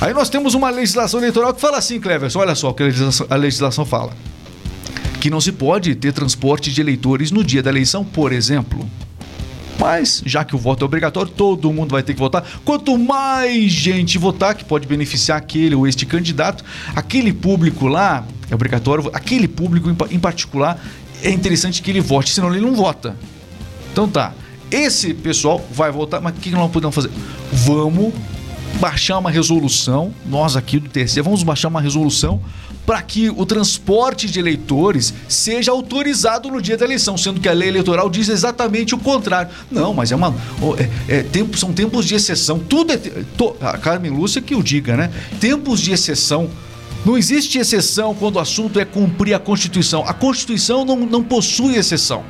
Aí 0.00 0.12
nós 0.12 0.28
temos 0.28 0.54
uma 0.54 0.70
legislação 0.70 1.20
eleitoral 1.20 1.54
que 1.54 1.60
fala 1.60 1.78
assim, 1.78 1.98
Cleverson, 2.00 2.40
olha 2.40 2.54
só 2.54 2.70
o 2.70 2.74
que 2.74 2.82
a 2.82 2.86
legislação, 2.86 3.26
a 3.30 3.36
legislação 3.36 3.84
fala. 3.86 4.12
Que 5.20 5.30
não 5.30 5.40
se 5.40 5.52
pode 5.52 5.94
ter 5.94 6.12
transporte 6.12 6.70
de 6.72 6.80
eleitores 6.80 7.30
no 7.30 7.42
dia 7.42 7.62
da 7.62 7.70
eleição, 7.70 8.04
por 8.04 8.32
exemplo. 8.32 8.86
Mas, 9.78 10.22
já 10.24 10.44
que 10.44 10.54
o 10.54 10.58
voto 10.58 10.82
é 10.82 10.84
obrigatório, 10.84 11.30
todo 11.32 11.72
mundo 11.72 11.92
vai 11.92 12.02
ter 12.02 12.12
que 12.14 12.20
votar. 12.20 12.44
Quanto 12.64 12.96
mais 12.98 13.72
gente 13.72 14.18
votar, 14.18 14.54
que 14.54 14.64
pode 14.64 14.86
beneficiar 14.86 15.38
aquele 15.38 15.74
ou 15.74 15.86
este 15.86 16.04
candidato, 16.06 16.62
aquele 16.94 17.32
público 17.32 17.86
lá, 17.86 18.24
é 18.50 18.54
obrigatório, 18.54 19.10
aquele 19.12 19.48
público 19.48 19.90
em 19.90 19.94
pa- 19.94 20.06
em 20.10 20.18
particular, 20.18 20.78
é 21.22 21.30
interessante 21.30 21.82
que 21.82 21.90
ele 21.90 22.00
vote, 22.00 22.30
senão 22.30 22.54
ele 22.54 22.64
não 22.64 22.74
vota. 22.74 23.16
Então 23.92 24.06
tá, 24.08 24.32
esse 24.70 25.14
pessoal 25.14 25.64
vai 25.72 25.90
votar, 25.90 26.20
mas 26.20 26.36
o 26.36 26.40
que 26.40 26.50
nós 26.50 26.70
podemos 26.70 26.94
fazer? 26.94 27.10
Vamos 27.52 28.12
baixar 28.80 29.18
uma 29.18 29.30
resolução, 29.30 30.12
nós 30.26 30.56
aqui 30.56 30.78
do 30.78 30.88
TSE, 30.88 31.20
vamos 31.20 31.42
baixar 31.42 31.68
uma 31.68 31.80
resolução 31.80 32.40
para 32.86 33.00
que 33.00 33.30
o 33.30 33.46
transporte 33.46 34.28
de 34.28 34.38
eleitores 34.38 35.14
seja 35.26 35.72
autorizado 35.72 36.50
no 36.50 36.60
dia 36.60 36.76
da 36.76 36.84
eleição, 36.84 37.16
sendo 37.16 37.40
que 37.40 37.48
a 37.48 37.52
lei 37.52 37.68
eleitoral 37.68 38.10
diz 38.10 38.28
exatamente 38.28 38.94
o 38.94 38.98
contrário. 38.98 39.50
Não, 39.70 39.94
mas 39.94 40.12
é 40.12 40.16
uma. 40.16 40.34
é- 41.08 41.18
é 41.20 41.22
tempo, 41.22 41.56
são 41.56 41.72
tempos 41.72 42.04
de 42.04 42.14
exceção. 42.14 42.58
Tudo 42.58 42.92
é. 42.92 42.96
to- 43.38 43.56
a 43.60 43.78
Carmen 43.78 44.10
Lúcia 44.12 44.42
que 44.42 44.54
o 44.54 44.62
diga, 44.62 44.96
né? 44.98 45.10
Tempos 45.40 45.80
de 45.80 45.92
exceção. 45.92 46.50
Não 47.06 47.16
existe 47.16 47.58
exceção 47.58 48.14
quando 48.14 48.36
o 48.36 48.38
assunto 48.38 48.78
é 48.78 48.84
cumprir 48.84 49.32
a 49.34 49.38
Constituição. 49.38 50.04
A 50.06 50.12
Constituição 50.12 50.84
não, 50.84 50.96
não 51.06 51.22
possui 51.22 51.76
exceção. 51.76 52.22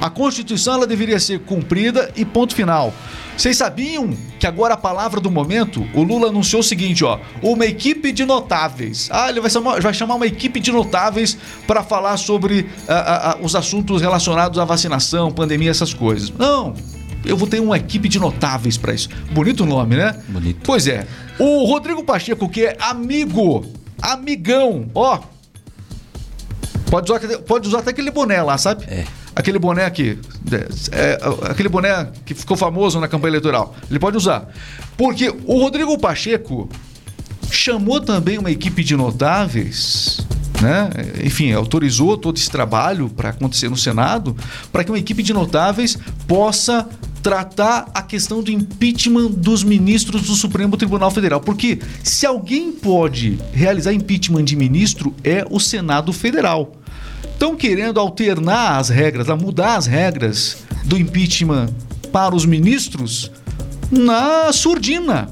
A 0.00 0.10
Constituição 0.10 0.74
ela 0.74 0.86
deveria 0.86 1.18
ser 1.18 1.40
cumprida 1.40 2.10
e 2.16 2.24
ponto 2.24 2.54
final. 2.54 2.92
Vocês 3.36 3.56
sabiam 3.56 4.16
que 4.38 4.46
agora 4.46 4.74
a 4.74 4.76
palavra 4.76 5.20
do 5.20 5.30
momento, 5.30 5.86
o 5.94 6.02
Lula 6.02 6.28
anunciou 6.28 6.60
o 6.60 6.64
seguinte, 6.64 7.04
ó, 7.04 7.18
uma 7.42 7.66
equipe 7.66 8.10
de 8.10 8.24
notáveis. 8.24 9.08
Ah, 9.12 9.28
ele 9.28 9.40
vai 9.40 9.50
chamar, 9.50 9.80
vai 9.80 9.92
chamar 9.92 10.14
uma 10.14 10.26
equipe 10.26 10.58
de 10.58 10.72
notáveis 10.72 11.36
para 11.66 11.82
falar 11.82 12.16
sobre 12.16 12.70
ah, 12.88 12.94
ah, 12.94 13.30
ah, 13.32 13.38
os 13.42 13.54
assuntos 13.54 14.00
relacionados 14.00 14.58
à 14.58 14.64
vacinação, 14.64 15.30
pandemia, 15.30 15.70
essas 15.70 15.92
coisas. 15.92 16.30
Não, 16.30 16.74
eu 17.24 17.36
vou 17.36 17.46
ter 17.46 17.60
uma 17.60 17.76
equipe 17.76 18.08
de 18.08 18.18
notáveis 18.18 18.78
para 18.78 18.94
isso. 18.94 19.10
Bonito 19.30 19.66
nome, 19.66 19.96
né? 19.96 20.18
Bonito. 20.28 20.60
Pois 20.64 20.86
é. 20.86 21.06
O 21.38 21.64
Rodrigo 21.66 22.02
Pacheco, 22.04 22.48
que 22.48 22.64
é 22.64 22.76
amigo, 22.80 23.66
amigão, 24.00 24.88
ó, 24.94 25.20
Pode 26.90 27.10
usar, 27.10 27.38
pode 27.38 27.68
usar 27.68 27.78
até 27.80 27.90
aquele 27.90 28.10
boné 28.10 28.40
lá, 28.42 28.56
sabe? 28.56 28.84
É. 28.84 29.04
Aquele 29.36 29.58
boné 29.58 29.84
aqui. 29.84 30.18
É, 30.90 31.20
aquele 31.42 31.68
boné 31.68 32.08
que 32.24 32.34
ficou 32.34 32.56
famoso 32.56 32.98
na 32.98 33.06
campanha 33.06 33.32
eleitoral. 33.32 33.76
Ele 33.90 33.98
pode 33.98 34.16
usar. 34.16 34.48
Porque 34.96 35.28
o 35.44 35.60
Rodrigo 35.60 35.98
Pacheco 35.98 36.70
chamou 37.50 38.00
também 38.00 38.38
uma 38.38 38.50
equipe 38.50 38.82
de 38.82 38.96
notáveis, 38.96 40.26
né? 40.62 40.88
Enfim, 41.22 41.52
autorizou 41.52 42.16
todo 42.16 42.38
esse 42.38 42.50
trabalho 42.50 43.10
para 43.10 43.28
acontecer 43.28 43.68
no 43.68 43.76
Senado, 43.76 44.34
para 44.72 44.82
que 44.82 44.90
uma 44.90 44.98
equipe 44.98 45.22
de 45.22 45.34
notáveis 45.34 45.98
possa 46.26 46.88
tratar 47.22 47.90
a 47.92 48.00
questão 48.00 48.42
do 48.42 48.50
impeachment 48.50 49.32
dos 49.32 49.62
ministros 49.62 50.22
do 50.22 50.34
Supremo 50.34 50.78
Tribunal 50.78 51.10
Federal. 51.10 51.40
Porque 51.40 51.78
se 52.02 52.24
alguém 52.24 52.72
pode 52.72 53.38
realizar 53.52 53.92
impeachment 53.92 54.44
de 54.44 54.56
ministro, 54.56 55.14
é 55.22 55.44
o 55.50 55.60
Senado 55.60 56.10
Federal. 56.10 56.72
Estão 57.32 57.54
querendo 57.54 58.00
alternar 58.00 58.78
as 58.78 58.88
regras, 58.88 59.26
mudar 59.40 59.76
as 59.76 59.86
regras 59.86 60.58
do 60.84 60.98
impeachment 60.98 61.68
para 62.12 62.34
os 62.34 62.46
ministros 62.46 63.30
na 63.90 64.52
surdina. 64.52 65.28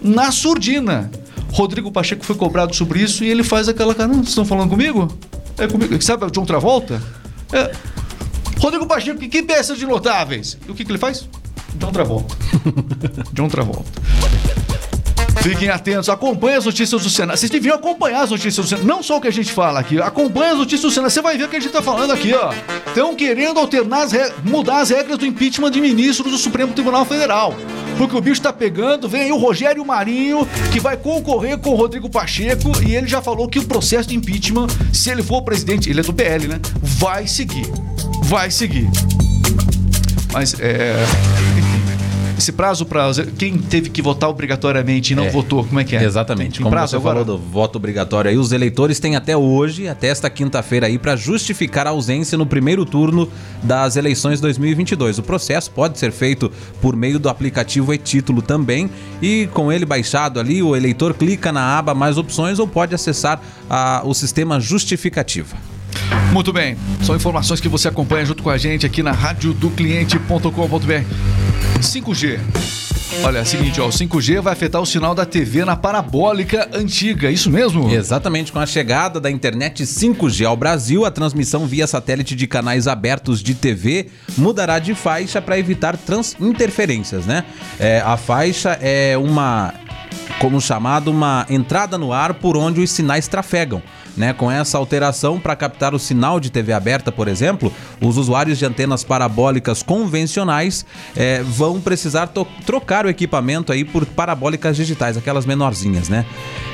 Na 0.00 0.30
surdina. 0.30 1.10
Rodrigo 1.52 1.90
Pacheco 1.92 2.24
foi 2.24 2.36
cobrado 2.36 2.74
sobre 2.74 3.00
isso 3.00 3.24
e 3.24 3.28
ele 3.30 3.42
faz 3.42 3.68
aquela 3.68 3.94
cara. 3.94 4.08
"Não, 4.08 4.16
Vocês 4.16 4.28
estão 4.28 4.44
falando 4.44 4.70
comigo? 4.70 5.08
É 5.58 5.66
comigo. 5.66 6.00
Sabe 6.00 6.24
o 6.24 6.30
John 6.30 6.44
Travolta? 6.46 7.02
É. 7.52 7.72
Rodrigo 8.58 8.86
Pacheco, 8.86 9.18
que, 9.18 9.28
que 9.28 9.42
peça 9.42 9.74
de 9.76 9.84
notáveis? 9.84 10.56
E 10.66 10.70
o 10.70 10.74
que, 10.74 10.84
que 10.84 10.90
ele 10.92 10.98
faz? 10.98 11.28
John 11.76 11.90
Travolta. 11.90 12.34
John 13.34 13.48
Travolta. 13.48 13.90
Fiquem 15.42 15.68
atentos, 15.70 16.08
acompanhem 16.08 16.56
as 16.56 16.64
notícias 16.64 17.02
do 17.02 17.10
Senado. 17.10 17.36
Vocês 17.36 17.50
deviam 17.50 17.74
acompanhar 17.74 18.22
as 18.22 18.30
notícias 18.30 18.64
do 18.64 18.68
Senado. 18.68 18.86
Não 18.86 19.02
só 19.02 19.16
o 19.16 19.20
que 19.20 19.26
a 19.26 19.32
gente 19.32 19.52
fala 19.52 19.80
aqui, 19.80 20.00
acompanhe 20.00 20.52
as 20.52 20.58
notícias 20.58 20.82
do 20.82 20.90
Senado. 20.92 21.10
Você 21.10 21.20
vai 21.20 21.36
ver 21.36 21.44
o 21.44 21.48
que 21.48 21.56
a 21.56 21.60
gente 21.60 21.72
tá 21.72 21.82
falando 21.82 22.12
aqui, 22.12 22.32
ó. 22.32 22.52
Estão 22.86 23.12
querendo 23.16 23.58
alternar 23.58 24.02
as 24.02 24.12
mudar 24.44 24.80
as 24.82 24.90
regras 24.90 25.18
do 25.18 25.26
impeachment 25.26 25.72
de 25.72 25.80
ministros 25.80 26.30
do 26.30 26.38
Supremo 26.38 26.72
Tribunal 26.72 27.04
Federal. 27.04 27.56
Porque 27.98 28.16
o 28.16 28.20
bicho 28.20 28.40
tá 28.40 28.52
pegando, 28.52 29.08
vem 29.08 29.22
aí 29.22 29.32
o 29.32 29.36
Rogério 29.36 29.84
Marinho, 29.84 30.46
que 30.72 30.78
vai 30.78 30.96
concorrer 30.96 31.58
com 31.58 31.70
o 31.70 31.74
Rodrigo 31.74 32.08
Pacheco, 32.08 32.70
e 32.86 32.94
ele 32.94 33.08
já 33.08 33.20
falou 33.20 33.48
que 33.48 33.58
o 33.58 33.64
processo 33.64 34.08
de 34.08 34.14
impeachment, 34.14 34.68
se 34.92 35.10
ele 35.10 35.24
for 35.24 35.42
presidente, 35.42 35.90
ele 35.90 36.00
é 36.00 36.02
do 36.04 36.12
PL, 36.12 36.46
né? 36.46 36.60
Vai 36.80 37.26
seguir. 37.26 37.66
Vai 38.22 38.48
seguir. 38.48 38.88
Mas 40.32 40.54
é. 40.60 41.04
Esse 42.42 42.50
prazo 42.50 42.84
para 42.84 43.08
quem 43.38 43.56
teve 43.56 43.88
que 43.88 44.02
votar 44.02 44.28
obrigatoriamente 44.28 45.12
e 45.12 45.16
não 45.16 45.26
É. 45.26 45.30
votou, 45.30 45.62
como 45.64 45.78
é 45.78 45.84
que 45.84 45.94
é? 45.94 46.02
Exatamente. 46.02 46.54
Tem 46.54 46.62
Como 46.64 46.72
prazo 46.74 46.90
você 46.90 46.96
agora? 46.96 47.20
falou 47.20 47.38
do 47.38 47.44
voto 47.44 47.76
obrigatório 47.76 48.28
aí, 48.32 48.36
os 48.36 48.50
eleitores 48.50 48.98
têm 48.98 49.14
até 49.14 49.36
hoje, 49.36 49.86
até 49.86 50.08
esta 50.08 50.28
quinta-feira 50.28 50.88
aí, 50.88 50.98
para 50.98 51.14
justificar 51.14 51.86
a 51.86 51.90
ausência 51.90 52.36
no 52.36 52.44
primeiro 52.44 52.84
turno 52.84 53.28
das 53.62 53.94
eleições 53.94 54.40
2022. 54.40 55.18
O 55.18 55.22
processo 55.22 55.70
pode 55.70 56.00
ser 56.00 56.10
feito 56.10 56.50
por 56.80 56.96
meio 56.96 57.20
do 57.20 57.28
aplicativo 57.28 57.94
e-título 57.94 58.42
também 58.42 58.90
e 59.22 59.48
com 59.54 59.70
ele 59.70 59.86
baixado 59.86 60.40
ali, 60.40 60.64
o 60.64 60.74
eleitor 60.74 61.14
clica 61.14 61.52
na 61.52 61.78
aba 61.78 61.94
mais 61.94 62.18
opções 62.18 62.58
ou 62.58 62.66
pode 62.66 62.92
acessar 62.92 63.40
a- 63.70 64.02
o 64.04 64.12
sistema 64.14 64.58
justificativa. 64.58 65.56
Muito 66.32 66.52
bem. 66.52 66.76
São 67.04 67.14
informações 67.14 67.60
que 67.60 67.68
você 67.68 67.86
acompanha 67.86 68.26
junto 68.26 68.42
com 68.42 68.50
a 68.50 68.58
gente 68.58 68.84
aqui 68.84 69.00
na 69.00 69.12
radiodocliente.com.br. 69.12 71.51
5G. 71.82 72.38
Olha, 73.24 73.40
é 73.40 73.42
o 73.42 73.46
seguinte, 73.46 73.78
ó, 73.78 73.86
o 73.86 73.90
5G 73.90 74.40
vai 74.40 74.54
afetar 74.54 74.80
o 74.80 74.86
sinal 74.86 75.14
da 75.14 75.26
TV 75.26 75.66
na 75.66 75.76
parabólica 75.76 76.66
antiga, 76.72 77.30
isso 77.30 77.50
mesmo? 77.50 77.90
Exatamente, 77.92 78.50
com 78.50 78.58
a 78.58 78.64
chegada 78.64 79.20
da 79.20 79.30
internet 79.30 79.82
5G 79.84 80.46
ao 80.46 80.56
Brasil, 80.56 81.04
a 81.04 81.10
transmissão 81.10 81.66
via 81.66 81.86
satélite 81.86 82.34
de 82.34 82.46
canais 82.46 82.88
abertos 82.88 83.42
de 83.42 83.54
TV 83.54 84.06
mudará 84.38 84.78
de 84.78 84.94
faixa 84.94 85.42
para 85.42 85.58
evitar 85.58 85.94
trans- 85.98 86.34
interferências, 86.40 87.26
né? 87.26 87.44
É, 87.78 88.00
a 88.00 88.16
faixa 88.16 88.78
é 88.80 89.14
uma, 89.18 89.74
como 90.40 90.58
chamado, 90.58 91.10
uma 91.10 91.44
entrada 91.50 91.98
no 91.98 92.14
ar 92.14 92.32
por 92.32 92.56
onde 92.56 92.80
os 92.80 92.90
sinais 92.90 93.28
trafegam. 93.28 93.82
Né, 94.14 94.34
com 94.34 94.50
essa 94.50 94.76
alteração, 94.76 95.40
para 95.40 95.56
captar 95.56 95.94
o 95.94 95.98
sinal 95.98 96.38
de 96.38 96.50
TV 96.50 96.74
aberta, 96.74 97.10
por 97.10 97.28
exemplo, 97.28 97.72
os 97.98 98.18
usuários 98.18 98.58
de 98.58 98.66
antenas 98.66 99.02
parabólicas 99.02 99.82
convencionais 99.82 100.84
eh, 101.16 101.42
vão 101.42 101.80
precisar 101.80 102.30
trocar 102.66 103.06
o 103.06 103.08
equipamento 103.08 103.72
aí 103.72 103.86
por 103.86 104.04
parabólicas 104.04 104.76
digitais, 104.76 105.16
aquelas 105.16 105.46
menorzinhas, 105.46 106.10
né? 106.10 106.26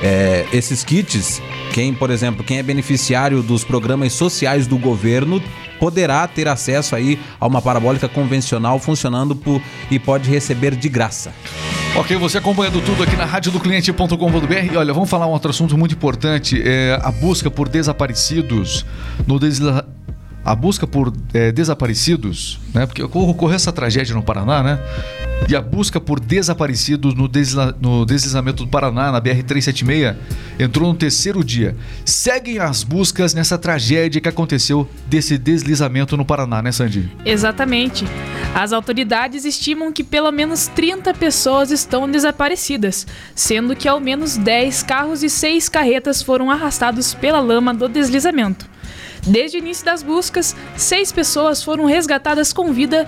Eh, 0.03 0.47
esses 0.53 0.83
kits, 0.83 1.41
quem, 1.73 1.95
por 1.95 2.11
exemplo, 2.11 2.43
quem 2.43 2.59
é 2.59 2.63
beneficiário 2.63 3.41
dos 3.41 3.63
programas 3.63 4.15
sociais 4.15 4.67
do 4.67 4.77
governo 4.77 5.41
poderá 5.79 6.27
ter 6.27 6.49
acesso 6.49 6.97
aí 6.97 7.19
a 7.41 7.47
uma 7.47 7.63
parabólica 7.63 8.09
convencional 8.09 8.79
funcionando 8.79 9.35
por, 9.37 9.63
e 9.91 9.99
pode 9.99 10.29
receber 10.29 10.75
de 10.75 10.89
graça. 10.89 11.33
Ok, 11.97 12.17
você 12.17 12.39
acompanhando 12.39 12.81
tudo 12.81 13.03
aqui 13.03 13.17
na 13.17 13.25
radiodocliente.com.br. 13.25 14.73
E 14.73 14.77
olha, 14.77 14.93
vamos 14.93 15.11
falar 15.11 15.27
um 15.27 15.31
outro 15.31 15.51
assunto 15.51 15.77
muito 15.77 15.95
importante: 15.95 16.61
é 16.65 16.99
a 17.03 17.11
busca 17.11 17.51
por 17.51 17.69
desaparecidos 17.69 18.87
no 19.27 19.39
desla... 19.39 19.87
A 20.45 20.55
busca 20.55 20.87
por 20.87 21.13
é, 21.35 21.53
desaparecidos, 21.53 22.59
né? 22.73 22.87
Porque 22.87 23.03
ocorreu 23.03 23.55
essa 23.55 23.71
tragédia 23.71 24.15
no 24.15 24.23
Paraná, 24.23 24.63
né? 24.63 24.79
E 25.47 25.57
a 25.57 25.63
busca 25.63 25.99
por 25.99 26.21
desaparecidos 26.21 27.15
no, 27.15 27.27
desla- 27.27 27.75
no 27.81 28.05
deslizamento 28.05 28.65
do 28.65 28.71
Paraná, 28.71 29.11
na 29.11 29.21
BR-376, 29.21 30.15
entrou 30.59 30.89
no 30.93 30.95
terceiro 30.99 31.43
dia. 31.43 31.75
Seguem 32.05 32.59
as 32.59 32.83
buscas 32.83 33.33
nessa 33.33 33.57
tragédia 33.57 34.21
que 34.21 34.29
aconteceu 34.29 34.87
desse 35.07 35.39
deslizamento 35.39 36.19
no 36.19 36.25
Paraná, 36.25 36.61
né, 36.61 36.71
Sandy? 36.71 37.11
Exatamente. 37.25 38.05
As 38.55 38.75
autoridades 38.75 39.47
estimam 39.47 39.91
que 39.91 40.05
pelo 40.05 40.31
menos 40.31 40.67
30 40.67 41.15
pessoas 41.15 41.71
estão 41.71 42.11
desaparecidas, 42.11 43.07
sendo 43.35 43.75
que 43.75 43.89
ao 43.89 44.01
menos 44.01 44.37
10 44.37 44.83
carros 44.83 45.23
e 45.23 45.31
6 45.31 45.67
carretas 45.71 46.21
foram 46.21 46.51
arrastados 46.51 47.15
pela 47.15 47.41
lama 47.41 47.73
do 47.73 47.89
deslizamento. 47.89 48.67
Desde 49.27 49.57
o 49.57 49.61
início 49.61 49.85
das 49.85 50.03
buscas, 50.03 50.55
seis 50.77 51.11
pessoas 51.11 51.63
foram 51.63 51.85
resgatadas 51.87 52.53
com 52.53 52.73
vida, 52.73 53.07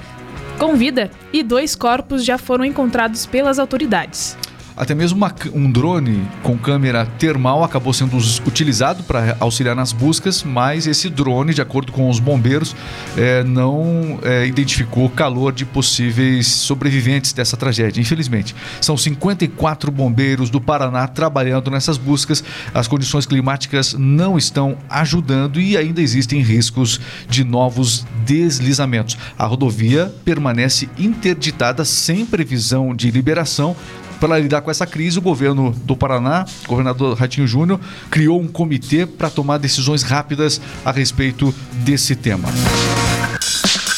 com 0.60 0.76
vida 0.76 1.10
e 1.32 1.42
dois 1.42 1.74
corpos 1.74 2.22
já 2.22 2.36
foram 2.36 2.66
encontrados 2.66 3.24
pelas 3.24 3.58
autoridades. 3.58 4.36
Até 4.80 4.94
mesmo 4.94 5.18
uma 5.18 5.34
um 5.52 5.70
drone 5.70 6.26
com 6.42 6.56
câmera 6.56 7.04
termal 7.04 7.62
acabou 7.62 7.92
sendo 7.92 8.16
utilizado 8.46 9.02
para 9.02 9.36
auxiliar 9.38 9.76
nas 9.76 9.92
buscas, 9.92 10.42
mas 10.42 10.86
esse 10.86 11.10
drone, 11.10 11.52
de 11.52 11.60
acordo 11.60 11.92
com 11.92 12.08
os 12.08 12.18
bombeiros, 12.18 12.74
eh, 13.14 13.44
não 13.44 14.18
eh, 14.22 14.46
identificou 14.46 15.10
calor 15.10 15.52
de 15.52 15.66
possíveis 15.66 16.46
sobreviventes 16.46 17.34
dessa 17.34 17.58
tragédia, 17.58 18.00
infelizmente. 18.00 18.56
São 18.80 18.96
54 18.96 19.92
bombeiros 19.92 20.48
do 20.48 20.62
Paraná 20.62 21.06
trabalhando 21.06 21.70
nessas 21.70 21.98
buscas. 21.98 22.42
As 22.72 22.88
condições 22.88 23.26
climáticas 23.26 23.92
não 23.92 24.38
estão 24.38 24.78
ajudando 24.88 25.60
e 25.60 25.76
ainda 25.76 26.00
existem 26.00 26.40
riscos 26.40 26.98
de 27.28 27.44
novos 27.44 28.06
deslizamentos. 28.24 29.18
A 29.38 29.44
rodovia 29.44 30.10
permanece 30.24 30.88
interditada 30.98 31.84
sem 31.84 32.24
previsão 32.24 32.94
de 32.94 33.10
liberação. 33.10 33.76
Para 34.20 34.38
lidar 34.38 34.60
com 34.60 34.70
essa 34.70 34.86
crise, 34.86 35.18
o 35.18 35.22
governo 35.22 35.70
do 35.84 35.96
Paraná, 35.96 36.44
o 36.66 36.68
governador 36.68 37.16
Ratinho 37.16 37.46
Júnior, 37.46 37.80
criou 38.10 38.38
um 38.38 38.46
comitê 38.46 39.06
para 39.06 39.30
tomar 39.30 39.58
decisões 39.58 40.02
rápidas 40.02 40.60
a 40.84 40.92
respeito 40.92 41.54
desse 41.72 42.14
tema. 42.14 42.48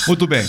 Muito 0.07 0.27
bem. 0.27 0.47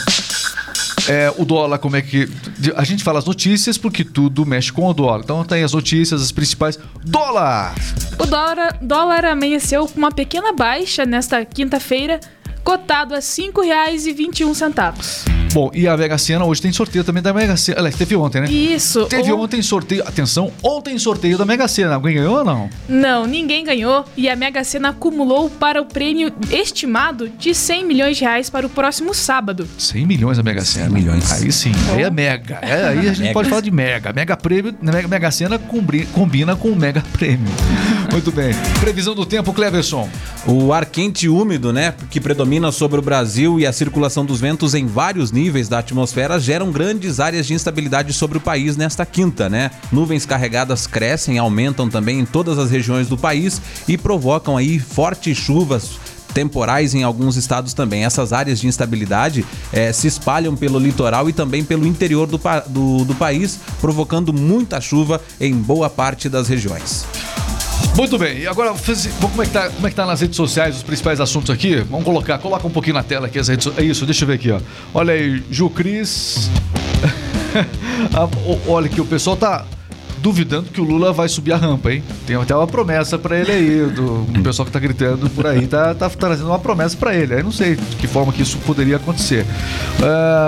É, 1.08 1.34
o 1.38 1.44
dólar, 1.44 1.80
como 1.80 1.96
é 1.96 2.02
que. 2.02 2.30
A 2.76 2.84
gente 2.84 3.04
fala 3.04 3.20
as 3.20 3.26
notícias 3.26 3.78
porque 3.78 4.06
tudo 4.06 4.46
mexe 4.46 4.72
com 4.72 4.86
o 4.86 4.94
dólar. 4.94 5.22
Então 5.24 5.44
tem 5.44 5.64
as 5.64 5.74
notícias, 5.74 6.22
as 6.22 6.32
principais. 6.32 6.80
Dólar! 7.04 7.76
O 8.20 8.26
dólar, 8.26 8.78
dólar 8.82 9.26
amanheceu 9.26 9.88
com 9.88 9.98
uma 9.98 10.12
pequena 10.12 10.54
baixa 10.54 11.06
nesta 11.06 11.44
quinta-feira, 11.44 12.20
cotado 12.64 13.14
a 13.14 13.18
R$ 13.18 13.24
5,21. 13.24 15.43
Bom, 15.54 15.70
e 15.74 15.88
a 15.88 15.96
Mega 15.96 16.18
Sena 16.18 16.44
hoje 16.46 16.60
tem 16.62 16.72
sorteio 16.72 17.04
também 17.04 17.22
da 17.22 17.32
Mega 17.32 17.56
Sena. 17.56 17.78
Aliás, 17.78 17.96
teve 17.96 18.16
ontem, 18.16 18.42
né? 18.42 18.50
Isso. 18.50 19.06
Teve 19.06 19.32
o- 19.32 19.40
ontem 19.40 19.62
sorteio. 19.62 20.02
Atenção, 20.08 20.52
ontem 20.64 20.98
sorteio 20.98 21.38
da 21.38 21.46
Mega 21.46 21.68
Sena. 21.68 21.94
Alguém 21.96 22.16
ganhou 22.16 22.38
ou 22.40 22.44
não? 22.44 22.70
Não, 22.90 23.28
ninguém 23.28 23.64
ganhou 23.64 24.04
e 24.18 24.28
a 24.28 24.36
Mega 24.36 24.64
Sena 24.64 24.90
acumulou 24.90 25.52
para 25.52 25.80
o 25.80 25.86
prêmio 25.86 26.34
estimado 26.52 27.30
de 27.30 27.54
100 27.54 27.86
milhões 27.86 28.18
de 28.18 28.24
reais 28.24 28.50
para 28.50 28.66
o 28.66 28.70
próximo 28.70 29.14
sábado. 29.14 29.68
100 29.78 30.08
milhões 30.08 30.40
a 30.40 30.44
Mega 30.44 30.62
Sena. 30.66 30.86
100 30.86 30.94
milhões. 30.94 31.32
Aí 31.32 31.52
sim, 31.52 31.72
aí 31.94 32.02
é 32.02 32.10
mega. 32.10 32.58
É, 32.64 32.88
aí 32.90 33.00
a 33.00 33.14
gente 33.14 33.20
Mega. 33.22 33.34
pode 33.34 33.50
falar 33.50 33.62
de 33.62 33.70
mega. 33.72 34.12
Mega 34.12 34.36
prêmio, 34.36 34.74
mega, 34.82 35.08
mega 35.08 35.30
Sena 35.30 35.60
combina 36.14 36.56
com 36.56 36.70
o 36.70 36.76
mega 36.76 37.04
prêmio. 37.14 37.52
Muito 38.12 38.32
bem. 38.32 38.54
Previsão 38.80 39.14
do 39.14 39.26
tempo, 39.26 39.54
Cleverson. 39.54 40.10
O 40.48 40.74
ar 40.74 40.86
quente 40.86 41.26
e 41.28 41.30
úmido, 41.30 41.72
né, 41.72 41.94
que 42.10 42.20
predomina 42.20 42.72
sobre 42.72 42.98
o 43.00 43.02
Brasil 43.04 43.60
e 43.60 43.66
a 43.68 43.72
circulação 43.72 44.26
dos 44.26 44.40
ventos 44.40 44.74
em 44.74 44.86
vários 44.88 45.32
níveis 45.32 45.43
da 45.70 45.80
atmosfera 45.80 46.40
geram 46.40 46.72
grandes 46.72 47.20
áreas 47.20 47.46
de 47.46 47.54
instabilidade 47.54 48.14
sobre 48.14 48.38
o 48.38 48.42
país 48.42 48.78
nesta 48.78 49.06
quinta, 49.06 49.50
né? 49.50 49.72
Nuvens 49.92 50.26
carregadas 50.26 50.88
crescem, 50.88 51.38
aumentam 51.38 51.90
também 51.90 52.20
em 52.20 52.26
todas 52.26 52.58
as 52.58 52.72
regiões 52.72 53.08
do 53.08 53.18
país 53.18 53.62
e 53.88 53.98
provocam 53.98 54.58
aí 54.58 54.80
fortes 54.80 55.38
chuvas 55.38 55.92
temporais 56.34 56.96
em 56.96 57.04
alguns 57.04 57.36
estados 57.36 57.74
também. 57.74 58.04
Essas 58.04 58.34
áreas 58.34 58.60
de 58.60 58.68
instabilidade 58.68 59.46
eh, 59.72 59.94
se 59.94 60.08
espalham 60.08 60.56
pelo 60.56 60.80
litoral 60.80 61.30
e 61.30 61.34
também 61.34 61.64
pelo 61.64 61.86
interior 61.86 62.28
do, 62.28 62.40
do, 62.68 63.06
do 63.06 63.16
país, 63.16 63.60
provocando 63.80 64.34
muita 64.34 64.82
chuva 64.82 65.22
em 65.40 65.54
boa 65.54 65.90
parte 65.90 66.28
das 66.28 66.48
regiões. 66.48 67.06
Muito 67.96 68.18
bem, 68.18 68.40
e 68.40 68.48
agora 68.48 68.74
como 69.22 69.44
é, 69.44 69.46
que 69.46 69.52
tá, 69.52 69.70
como 69.70 69.86
é 69.86 69.90
que 69.92 69.96
tá 69.96 70.06
nas 70.06 70.20
redes 70.20 70.36
sociais 70.36 70.78
os 70.78 70.84
principais 70.84 71.22
assuntos 71.22 71.52
aqui? 71.52 71.76
Vamos 71.76 72.04
colocar, 72.04 72.40
coloca 72.40 72.66
um 72.66 72.72
pouquinho 72.72 72.96
na 72.96 73.04
tela 73.04 73.28
aqui 73.28 73.38
as 73.38 73.48
redes. 73.48 73.68
É 73.78 73.84
isso, 73.84 74.04
deixa 74.06 74.24
eu 74.24 74.28
ver 74.28 74.34
aqui, 74.34 74.52
ó. 74.52 74.60
Olha 74.94 75.14
aí, 75.14 75.44
Ju 75.52 75.70
Cris. 75.70 76.50
Olha 78.68 78.90
que 78.90 79.00
o 79.00 79.06
pessoal 79.06 79.38
tá 79.38 79.66
duvidando 80.24 80.70
que 80.70 80.80
o 80.80 80.86
Lula 80.86 81.12
vai 81.12 81.28
subir 81.28 81.52
a 81.52 81.58
rampa, 81.58 81.92
hein? 81.92 82.02
Tem 82.26 82.38
até 82.38 82.56
uma 82.56 82.66
promessa 82.66 83.20
pra 83.20 83.38
ele 83.38 83.52
aí, 83.52 83.92
do 83.92 84.22
o 84.24 84.42
pessoal 84.42 84.66
que 84.66 84.72
tá 84.72 84.80
gritando 84.80 85.30
por 85.30 85.46
aí, 85.46 85.68
tá, 85.68 85.94
tá 85.94 86.10
trazendo 86.10 86.48
uma 86.48 86.58
promessa 86.58 86.96
pra 86.96 87.14
ele. 87.14 87.36
Aí 87.36 87.44
não 87.44 87.52
sei 87.52 87.76
de 87.76 87.98
que 87.98 88.08
forma 88.08 88.32
que 88.32 88.42
isso 88.42 88.58
poderia 88.60 88.96
acontecer. 88.96 89.46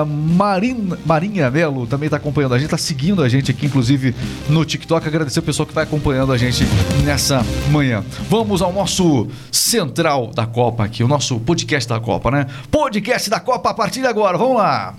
Marin, 0.07 0.93
Marinha 1.05 1.51
Melo 1.51 1.85
também 1.85 2.07
tá 2.07 2.15
acompanhando 2.15 2.55
a 2.55 2.57
gente, 2.57 2.69
tá 2.69 2.77
seguindo 2.77 3.21
a 3.21 3.27
gente 3.27 3.51
aqui, 3.51 3.65
inclusive 3.65 4.15
no 4.47 4.63
TikTok. 4.63 5.05
Agradecer 5.05 5.39
o 5.39 5.43
pessoal 5.43 5.65
que 5.65 5.73
vai 5.73 5.83
acompanhando 5.83 6.31
a 6.31 6.37
gente 6.37 6.63
nessa 7.03 7.45
manhã. 7.69 8.01
Vamos 8.29 8.61
ao 8.61 8.71
nosso 8.71 9.27
central 9.51 10.31
da 10.33 10.45
Copa 10.45 10.85
aqui, 10.85 11.03
o 11.03 11.07
nosso 11.07 11.37
podcast 11.41 11.89
da 11.89 11.99
Copa, 11.99 12.31
né? 12.31 12.47
Podcast 12.71 13.29
da 13.29 13.41
Copa 13.41 13.71
a 13.71 13.73
partir 13.73 13.99
de 13.99 14.07
agora, 14.07 14.37
vamos 14.37 14.55
lá! 14.55 14.95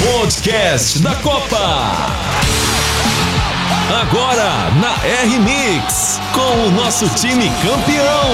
Podcast 0.00 1.00
da 1.00 1.16
Copa. 1.16 2.39
Agora 3.90 4.70
na 4.80 5.04
R-Mix, 5.04 6.20
com 6.32 6.68
o 6.68 6.70
nosso 6.70 7.08
time 7.08 7.50
campeão. 7.60 8.30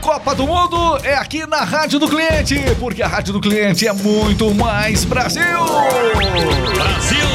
Copa 0.00 0.32
do 0.32 0.46
Mundo 0.46 1.00
é 1.02 1.14
aqui 1.14 1.44
na 1.44 1.64
Rádio 1.64 1.98
do 1.98 2.08
Cliente, 2.08 2.54
porque 2.78 3.02
a 3.02 3.08
Rádio 3.08 3.32
do 3.32 3.40
Cliente 3.40 3.88
é 3.88 3.92
muito 3.92 4.54
mais 4.54 5.04
Brasil! 5.04 5.42
Brasil! 6.72 7.31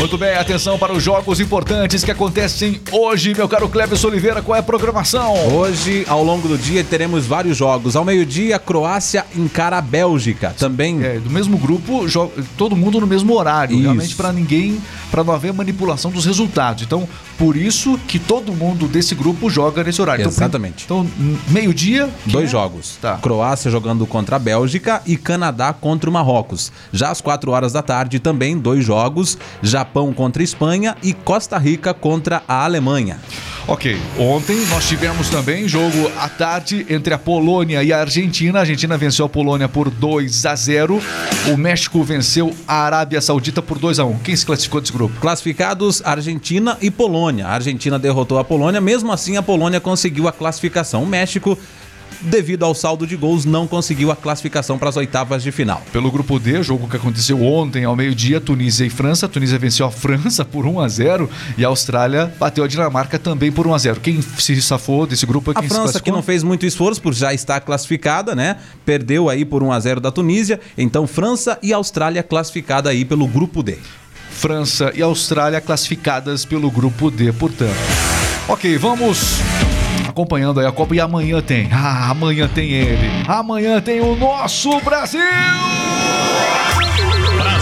Muito 0.00 0.16
bem, 0.16 0.34
atenção 0.34 0.78
para 0.78 0.94
os 0.94 1.02
jogos 1.02 1.40
importantes 1.40 2.02
que 2.02 2.10
acontecem 2.10 2.80
hoje, 2.90 3.34
meu 3.34 3.46
caro 3.46 3.68
Cleves 3.68 4.02
Oliveira, 4.02 4.40
qual 4.40 4.56
é 4.56 4.60
a 4.60 4.62
programação? 4.62 5.34
Hoje, 5.54 6.06
ao 6.08 6.24
longo 6.24 6.48
do 6.48 6.56
dia, 6.56 6.82
teremos 6.82 7.26
vários 7.26 7.58
jogos. 7.58 7.94
Ao 7.94 8.02
meio-dia, 8.02 8.58
Croácia 8.58 9.26
encara 9.36 9.76
a 9.76 9.82
Bélgica. 9.82 10.54
Também 10.58 11.04
É, 11.04 11.18
do 11.18 11.28
mesmo 11.28 11.58
grupo, 11.58 12.06
todo 12.56 12.74
mundo 12.74 12.98
no 12.98 13.06
mesmo 13.06 13.34
horário, 13.36 13.74
Isso. 13.74 13.82
realmente 13.82 14.14
para 14.14 14.32
ninguém, 14.32 14.80
para 15.10 15.22
não 15.22 15.34
haver 15.34 15.52
manipulação 15.52 16.10
dos 16.10 16.24
resultados. 16.24 16.82
Então, 16.82 17.06
por 17.40 17.56
isso 17.56 17.98
que 18.06 18.18
todo 18.18 18.52
mundo 18.52 18.86
desse 18.86 19.14
grupo 19.14 19.48
joga 19.48 19.82
nesse 19.82 20.00
horário. 20.00 20.20
Então, 20.20 20.30
Exatamente. 20.30 20.84
Então, 20.84 21.06
m- 21.18 21.38
meio-dia, 21.48 22.08
Dois 22.26 22.44
é? 22.48 22.52
jogos. 22.52 22.98
Tá. 23.00 23.16
Croácia 23.16 23.70
jogando 23.70 24.06
contra 24.06 24.36
a 24.36 24.38
Bélgica 24.38 25.00
e 25.06 25.16
Canadá 25.16 25.72
contra 25.72 26.10
o 26.10 26.12
Marrocos. 26.12 26.70
Já 26.92 27.10
às 27.10 27.22
4 27.22 27.50
horas 27.50 27.72
da 27.72 27.80
tarde 27.82 28.18
também 28.20 28.58
dois 28.58 28.84
jogos: 28.84 29.38
Japão 29.62 30.12
contra 30.12 30.42
a 30.42 30.44
Espanha 30.44 30.94
e 31.02 31.14
Costa 31.14 31.56
Rica 31.56 31.94
contra 31.94 32.42
a 32.46 32.62
Alemanha. 32.64 33.18
Ok, 33.68 33.96
ontem 34.18 34.56
nós 34.66 34.88
tivemos 34.88 35.28
também 35.30 35.68
jogo 35.68 36.10
à 36.18 36.28
tarde 36.28 36.84
entre 36.90 37.14
a 37.14 37.18
Polônia 37.18 37.82
e 37.84 37.92
a 37.92 38.00
Argentina. 38.00 38.58
A 38.58 38.62
Argentina 38.62 38.96
venceu 38.98 39.24
a 39.26 39.28
Polônia 39.28 39.68
por 39.68 39.88
2 39.90 40.44
a 40.46 40.54
0. 40.56 41.00
O 41.52 41.56
México 41.56 42.02
venceu 42.02 42.54
a 42.66 42.82
Arábia 42.82 43.20
Saudita 43.20 43.62
por 43.62 43.78
2 43.78 43.98
a 43.98 44.04
1. 44.04 44.18
Quem 44.20 44.34
se 44.34 44.44
classificou 44.44 44.80
desse 44.80 44.92
grupo? 44.92 45.14
Classificados 45.20 46.02
Argentina 46.04 46.76
e 46.82 46.90
Polônia. 46.90 47.29
A 47.46 47.48
Argentina 47.48 47.98
derrotou 47.98 48.38
a 48.38 48.44
Polônia, 48.44 48.80
mesmo 48.80 49.12
assim 49.12 49.36
a 49.36 49.42
Polônia 49.42 49.80
conseguiu 49.80 50.26
a 50.26 50.32
classificação. 50.32 51.04
O 51.04 51.06
México, 51.06 51.56
devido 52.22 52.64
ao 52.64 52.74
saldo 52.74 53.06
de 53.06 53.16
gols, 53.16 53.44
não 53.44 53.66
conseguiu 53.66 54.10
a 54.10 54.16
classificação 54.16 54.76
para 54.76 54.88
as 54.88 54.96
oitavas 54.96 55.42
de 55.42 55.52
final. 55.52 55.82
Pelo 55.92 56.10
grupo 56.10 56.38
D, 56.38 56.62
jogo 56.62 56.88
que 56.88 56.96
aconteceu 56.96 57.42
ontem 57.42 57.84
ao 57.84 57.94
meio-dia, 57.94 58.40
Tunísia 58.40 58.84
e 58.84 58.90
França. 58.90 59.26
A 59.26 59.28
Tunísia 59.28 59.58
venceu 59.58 59.86
a 59.86 59.90
França 59.90 60.44
por 60.44 60.66
1 60.66 60.80
a 60.80 60.88
0 60.88 61.30
e 61.56 61.64
a 61.64 61.68
Austrália 61.68 62.32
bateu 62.38 62.64
a 62.64 62.66
Dinamarca 62.66 63.18
também 63.18 63.52
por 63.52 63.66
1 63.66 63.74
a 63.74 63.78
0. 63.78 64.00
Quem 64.00 64.20
se 64.20 64.60
safou 64.60 65.06
desse 65.06 65.24
grupo 65.24 65.52
é 65.52 65.54
A 65.56 65.60
quem 65.60 65.68
se 65.68 65.74
França, 65.74 66.00
que 66.00 66.10
não 66.10 66.22
fez 66.22 66.42
muito 66.42 66.66
esforço 66.66 67.00
por 67.00 67.14
já 67.14 67.32
estar 67.32 67.60
classificada, 67.60 68.34
né? 68.34 68.56
Perdeu 68.84 69.28
aí 69.28 69.44
por 69.44 69.62
1 69.62 69.72
a 69.72 69.80
0 69.80 70.00
da 70.00 70.10
Tunísia. 70.10 70.60
Então, 70.76 71.06
França 71.06 71.58
e 71.62 71.72
Austrália 71.72 72.22
classificada 72.22 72.90
aí 72.90 73.04
pelo 73.04 73.26
grupo 73.26 73.62
D. 73.62 73.78
França 74.30 74.92
e 74.94 75.02
Austrália 75.02 75.60
classificadas 75.60 76.44
pelo 76.44 76.70
grupo 76.70 77.10
D, 77.10 77.32
portanto. 77.32 77.76
Ok, 78.48 78.78
vamos 78.78 79.40
acompanhando 80.08 80.60
aí 80.60 80.66
a 80.66 80.72
Copa 80.72 80.94
e 80.94 81.00
amanhã 81.00 81.40
tem. 81.40 81.68
Ah, 81.72 82.10
amanhã 82.10 82.48
tem 82.48 82.70
ele. 82.72 83.10
Amanhã 83.26 83.80
tem 83.80 84.00
o 84.00 84.16
nosso 84.16 84.80
Brasil! 84.80 85.20
Brasil! 87.36 87.59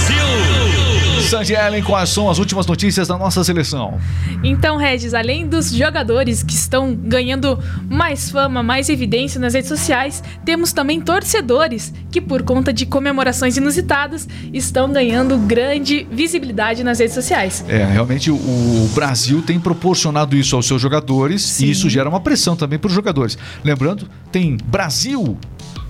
Sandy 1.29 1.53
Ellen, 1.53 1.83
quais 1.83 2.09
são 2.09 2.31
as 2.31 2.38
últimas 2.38 2.67
notícias 2.67 3.07
da 3.07 3.19
nossa 3.19 3.45
seleção? 3.45 3.99
Então, 4.43 4.79
Regis, 4.79 5.12
além 5.12 5.47
dos 5.47 5.71
jogadores 5.71 6.43
que 6.43 6.55
estão 6.55 6.95
ganhando 6.95 7.59
mais 7.88 8.31
fama, 8.31 8.62
mais 8.62 8.88
evidência 8.88 9.38
nas 9.38 9.53
redes 9.53 9.69
sociais, 9.69 10.23
temos 10.43 10.73
também 10.73 11.03
torcedores 11.03 11.93
que, 12.11 12.19
por 12.19 12.43
conta 12.45 12.73
de 12.73 12.87
comemorações 12.87 13.59
inusitadas, 13.59 14.27
estão 14.55 14.91
ganhando 14.91 15.37
grande 15.37 16.07
visibilidade 16.11 16.83
nas 16.83 16.99
redes 16.99 17.14
sociais. 17.14 17.62
É, 17.69 17.85
realmente 17.85 18.31
o- 18.31 18.35
o 18.37 18.91
Brasil 18.95 19.43
tem 19.43 19.61
proporcionado 19.61 20.35
isso 20.35 20.57
aos 20.57 20.67
seus 20.67 20.81
jogadores 20.81 21.43
Sim. 21.43 21.67
e 21.67 21.71
isso 21.73 21.91
gera 21.91 22.09
uma 22.09 22.21
pressão 22.21 22.57
também 22.57 22.79
para 22.79 22.88
os 22.88 22.95
jogadores. 22.95 23.37
Lembrando, 23.62 24.09
tem 24.33 24.57
Brasil 24.64 25.37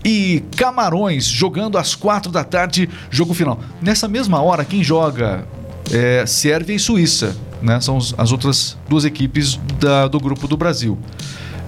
e 0.04 0.42
Camarões 0.56 1.24
jogando 1.26 1.76
às 1.78 1.94
quatro 1.94 2.30
da 2.30 2.44
tarde, 2.44 2.88
jogo 3.11 3.34
final. 3.34 3.61
Nessa 3.82 4.06
mesma 4.08 4.40
hora, 4.42 4.64
quem 4.64 4.82
joga 4.82 5.46
é 5.92 6.24
Sérvia 6.26 6.74
e 6.74 6.78
Suíça, 6.78 7.37
né? 7.62 7.80
São 7.80 7.98
as 8.16 8.30
outras 8.32 8.76
duas 8.88 9.04
equipes 9.04 9.58
da- 9.80 10.06
do 10.08 10.18
grupo 10.20 10.46
do 10.46 10.56
Brasil. 10.56 10.98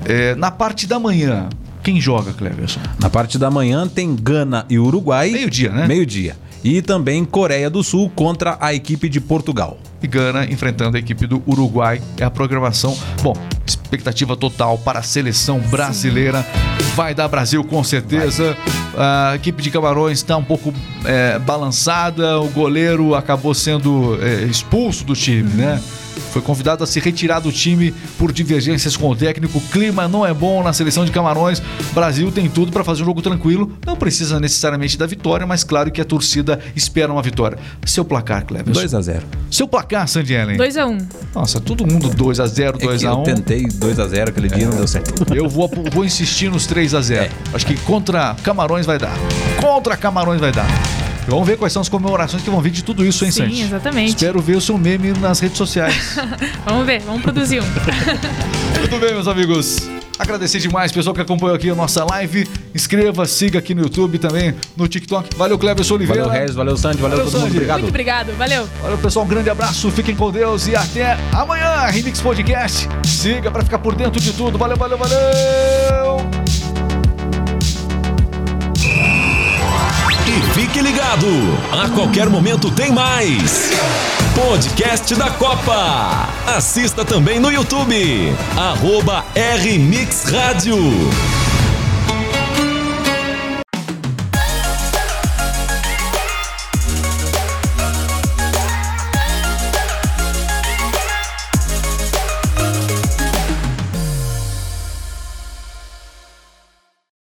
É, 0.04 0.34
na 0.34 0.50
parte 0.50 0.86
da 0.86 0.98
manhã, 0.98 1.48
quem 1.82 2.00
joga, 2.00 2.32
Cleverson? 2.32 2.80
Na 3.00 3.10
parte 3.10 3.38
da 3.38 3.50
manhã 3.50 3.86
tem 3.88 4.14
Gana 4.14 4.64
e 4.68 4.78
Uruguai. 4.78 5.30
Meio-dia, 5.30 5.70
né? 5.70 5.86
Meio-dia. 5.86 6.36
E 6.62 6.82
também 6.82 7.24
Coreia 7.24 7.70
do 7.70 7.82
Sul 7.82 8.10
contra 8.14 8.56
a 8.60 8.72
equipe 8.74 9.08
de 9.08 9.20
Portugal. 9.20 9.78
E 10.02 10.06
Gana 10.06 10.44
enfrentando 10.44 10.96
a 10.96 11.00
equipe 11.00 11.26
do 11.26 11.42
Uruguai. 11.46 12.00
É 12.18 12.24
a 12.24 12.30
programação. 12.30 12.96
Bom, 13.22 13.34
expectativa 13.66 14.36
total 14.36 14.78
para 14.78 15.00
a 15.00 15.02
seleção 15.02 15.58
brasileira. 15.58 16.46
Vai 16.94 17.14
dar 17.14 17.28
Brasil 17.28 17.62
com 17.64 17.82
certeza. 17.84 18.56
A 18.96 19.34
equipe 19.36 19.62
de 19.62 19.70
Camarões 19.70 20.18
está 20.18 20.36
um 20.36 20.44
pouco 20.44 20.72
é, 21.04 21.38
balançada. 21.38 22.40
O 22.40 22.48
goleiro 22.48 23.14
acabou 23.14 23.54
sendo 23.54 24.18
é, 24.22 24.44
expulso 24.44 25.04
do 25.04 25.14
time, 25.14 25.52
né? 25.54 25.80
Foi 26.30 26.40
convidado 26.40 26.84
a 26.84 26.86
se 26.86 27.00
retirar 27.00 27.40
do 27.40 27.50
time 27.50 27.92
por 28.16 28.30
divergências 28.32 28.96
com 28.96 29.10
o 29.10 29.16
técnico. 29.16 29.58
O 29.58 29.60
clima 29.60 30.06
não 30.06 30.24
é 30.24 30.32
bom 30.32 30.62
na 30.62 30.72
seleção 30.72 31.04
de 31.04 31.10
Camarões. 31.10 31.60
Brasil 31.92 32.30
tem 32.30 32.48
tudo 32.48 32.70
para 32.70 32.84
fazer 32.84 33.02
um 33.02 33.06
jogo 33.06 33.20
tranquilo. 33.20 33.72
Não 33.84 33.96
precisa 33.96 34.38
necessariamente 34.38 34.96
da 34.96 35.06
vitória, 35.06 35.46
mas 35.46 35.64
claro 35.64 35.90
que 35.90 36.00
a 36.00 36.04
torcida 36.04 36.60
espera 36.76 37.12
uma 37.12 37.22
vitória. 37.22 37.58
Seu 37.84 38.04
placar, 38.04 38.44
Cleber. 38.46 38.72
2 38.72 38.94
a 38.94 39.00
0 39.00 39.26
Seu 39.50 39.66
placar, 39.66 39.89
Sandy 40.06 40.34
Ellen. 40.34 40.56
2x1. 40.56 41.02
Nossa, 41.34 41.60
todo 41.60 41.86
mundo 41.86 42.08
2x0, 42.10 42.68
É 42.68 42.72
que 42.78 42.86
2x1. 42.86 43.04
eu 43.04 43.16
tentei 43.22 43.66
2 43.66 43.98
a 44.00 44.06
0 44.06 44.30
aquele 44.30 44.48
dia, 44.48 44.66
não 44.68 44.76
deu 44.76 44.86
certo. 44.86 45.10
Eu 45.34 45.48
vou, 45.48 45.70
vou 45.92 46.04
insistir 46.04 46.50
nos 46.50 46.66
3x0. 46.66 47.14
É. 47.16 47.30
Acho 47.54 47.66
que 47.66 47.74
contra 47.80 48.34
Camarões 48.42 48.86
vai 48.86 48.98
dar. 48.98 49.12
Contra 49.60 49.96
Camarões 49.96 50.40
vai 50.40 50.52
dar. 50.52 50.66
Vamos 51.28 51.46
ver 51.46 51.56
quais 51.56 51.72
são 51.72 51.82
as 51.82 51.88
comemorações 51.88 52.42
que 52.42 52.50
vão 52.50 52.60
vir 52.60 52.70
de 52.70 52.82
tudo 52.82 53.04
isso, 53.04 53.24
hein, 53.24 53.30
Sim, 53.30 53.42
Sandy? 53.42 53.62
exatamente. 53.62 54.08
Espero 54.10 54.40
ver 54.40 54.56
o 54.56 54.60
seu 54.60 54.76
meme 54.76 55.12
nas 55.12 55.38
redes 55.38 55.58
sociais. 55.58 56.16
Vamos 56.64 56.86
ver, 56.86 57.00
vamos 57.02 57.22
produzir 57.22 57.60
um. 57.60 57.64
Tudo 58.82 58.98
bem, 58.98 59.12
meus 59.12 59.28
amigos? 59.28 59.88
Agradecer 60.20 60.58
demais, 60.58 60.92
pessoal 60.92 61.14
que 61.14 61.22
acompanhou 61.22 61.56
aqui 61.56 61.70
a 61.70 61.74
nossa 61.74 62.04
live. 62.04 62.46
Inscreva, 62.74 63.24
siga 63.24 63.58
aqui 63.58 63.74
no 63.74 63.80
YouTube 63.80 64.18
também, 64.18 64.54
no 64.76 64.86
TikTok. 64.86 65.34
Valeu, 65.34 65.58
Cleverson 65.58 65.94
Oliveira. 65.94 66.24
Valeu, 66.24 66.40
Regis, 66.40 66.54
valeu, 66.54 66.76
Sandy, 66.76 67.00
valeu, 67.00 67.16
Valeu, 67.16 67.32
todo 67.32 67.40
mundo. 67.40 67.52
Obrigado. 67.52 67.78
Muito 67.78 67.88
obrigado, 67.88 68.36
valeu. 68.36 68.68
Valeu, 68.82 68.98
pessoal. 68.98 69.24
Um 69.24 69.28
grande 69.28 69.48
abraço. 69.48 69.90
Fiquem 69.90 70.14
com 70.14 70.30
Deus 70.30 70.68
e 70.68 70.76
até 70.76 71.16
amanhã. 71.32 71.86
Remix 71.86 72.20
Podcast. 72.20 72.86
Siga 73.02 73.50
para 73.50 73.64
ficar 73.64 73.78
por 73.78 73.94
dentro 73.94 74.20
de 74.20 74.34
tudo. 74.34 74.58
Valeu, 74.58 74.76
valeu, 74.76 74.98
valeu. 74.98 76.18
E 80.28 80.42
fique 80.52 80.82
ligado, 80.82 81.26
a 81.72 81.88
qualquer 81.88 82.28
momento 82.28 82.70
tem 82.70 82.92
mais. 82.92 83.70
Podcast 84.34 85.14
da 85.14 85.30
Copa. 85.30 86.28
Assista 86.56 87.04
também 87.04 87.38
no 87.38 87.50
YouTube. 87.50 88.34
Arroba 88.56 89.24
RMix 89.36 90.24
Rádio. 90.24 90.76